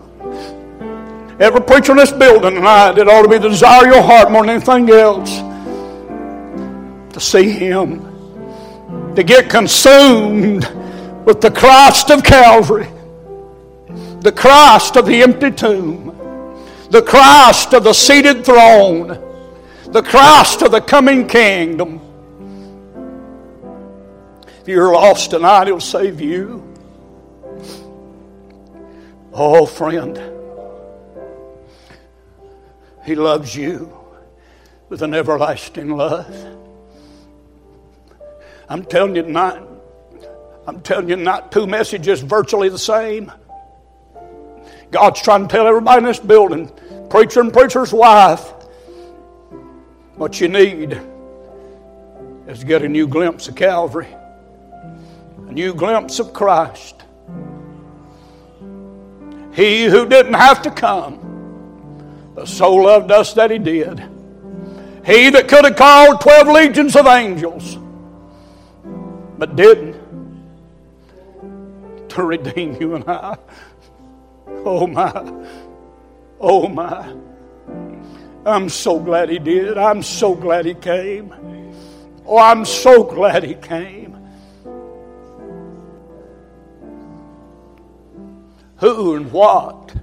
[1.40, 4.30] Every preacher in this building tonight, it ought to be the desire of your heart
[4.30, 5.38] more than anything else
[7.12, 10.64] to see Him, to get consumed
[11.24, 12.86] with the Christ of Calvary,
[14.20, 16.16] the Christ of the empty tomb,
[16.90, 19.08] the Christ of the seated throne,
[19.86, 22.00] the Christ of the coming kingdom.
[24.60, 26.62] If you're lost tonight, He'll save you.
[29.32, 30.33] Oh, friend,
[33.04, 33.96] He loves you
[34.88, 36.34] with an everlasting love.
[38.68, 39.62] I'm telling you tonight,
[40.66, 43.30] I'm telling you not two messages virtually the same.
[44.90, 46.70] God's trying to tell everybody in this building,
[47.10, 48.52] preacher and preacher's wife,
[50.16, 50.98] what you need
[52.46, 54.08] is to get a new glimpse of Calvary,
[55.48, 57.02] a new glimpse of Christ.
[59.52, 61.33] He who didn't have to come,
[62.34, 64.02] but so loved us that he did.
[65.04, 67.78] He that could have called 12 legions of angels,
[69.38, 70.00] but didn't,
[72.08, 73.36] to redeem you and I.
[74.64, 75.46] Oh my,
[76.40, 77.14] oh my.
[78.46, 79.78] I'm so glad he did.
[79.78, 81.34] I'm so glad he came.
[82.26, 84.16] Oh, I'm so glad he came.
[88.78, 89.94] Who and what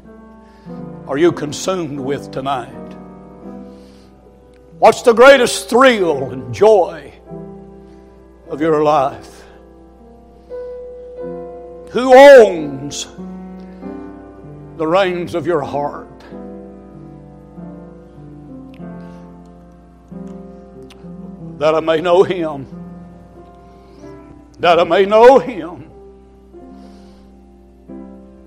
[1.08, 2.70] are you consumed with tonight?
[4.80, 7.14] What's the greatest thrill and joy
[8.50, 9.44] of your life?
[11.92, 13.06] Who owns
[14.78, 16.08] the reins of your heart?
[21.60, 22.66] That I may know him.
[24.60, 25.92] That I may know him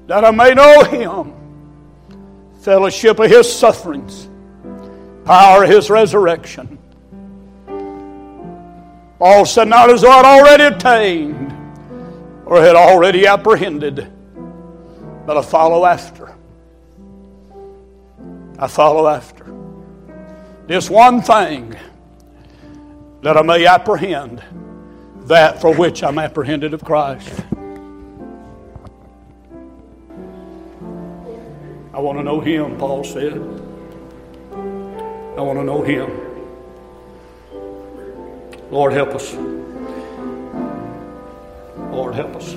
[0.07, 1.33] that I may know him,
[2.65, 4.27] fellowship of his sufferings,
[5.27, 6.79] power of his resurrection.
[9.19, 11.53] Paul said, Not as though I'd already attained
[12.47, 14.11] or had already apprehended,
[15.27, 16.35] but I follow after.
[18.59, 19.45] I follow after.
[20.67, 21.77] This one thing
[23.21, 24.43] that I may apprehend,
[25.27, 27.45] that for which I'm apprehended of Christ.
[31.95, 33.35] I want to know Him, Paul said.
[33.35, 33.39] I
[35.41, 36.11] want to know Him.
[38.69, 39.33] Lord, help us.
[41.93, 42.57] Lord, help us.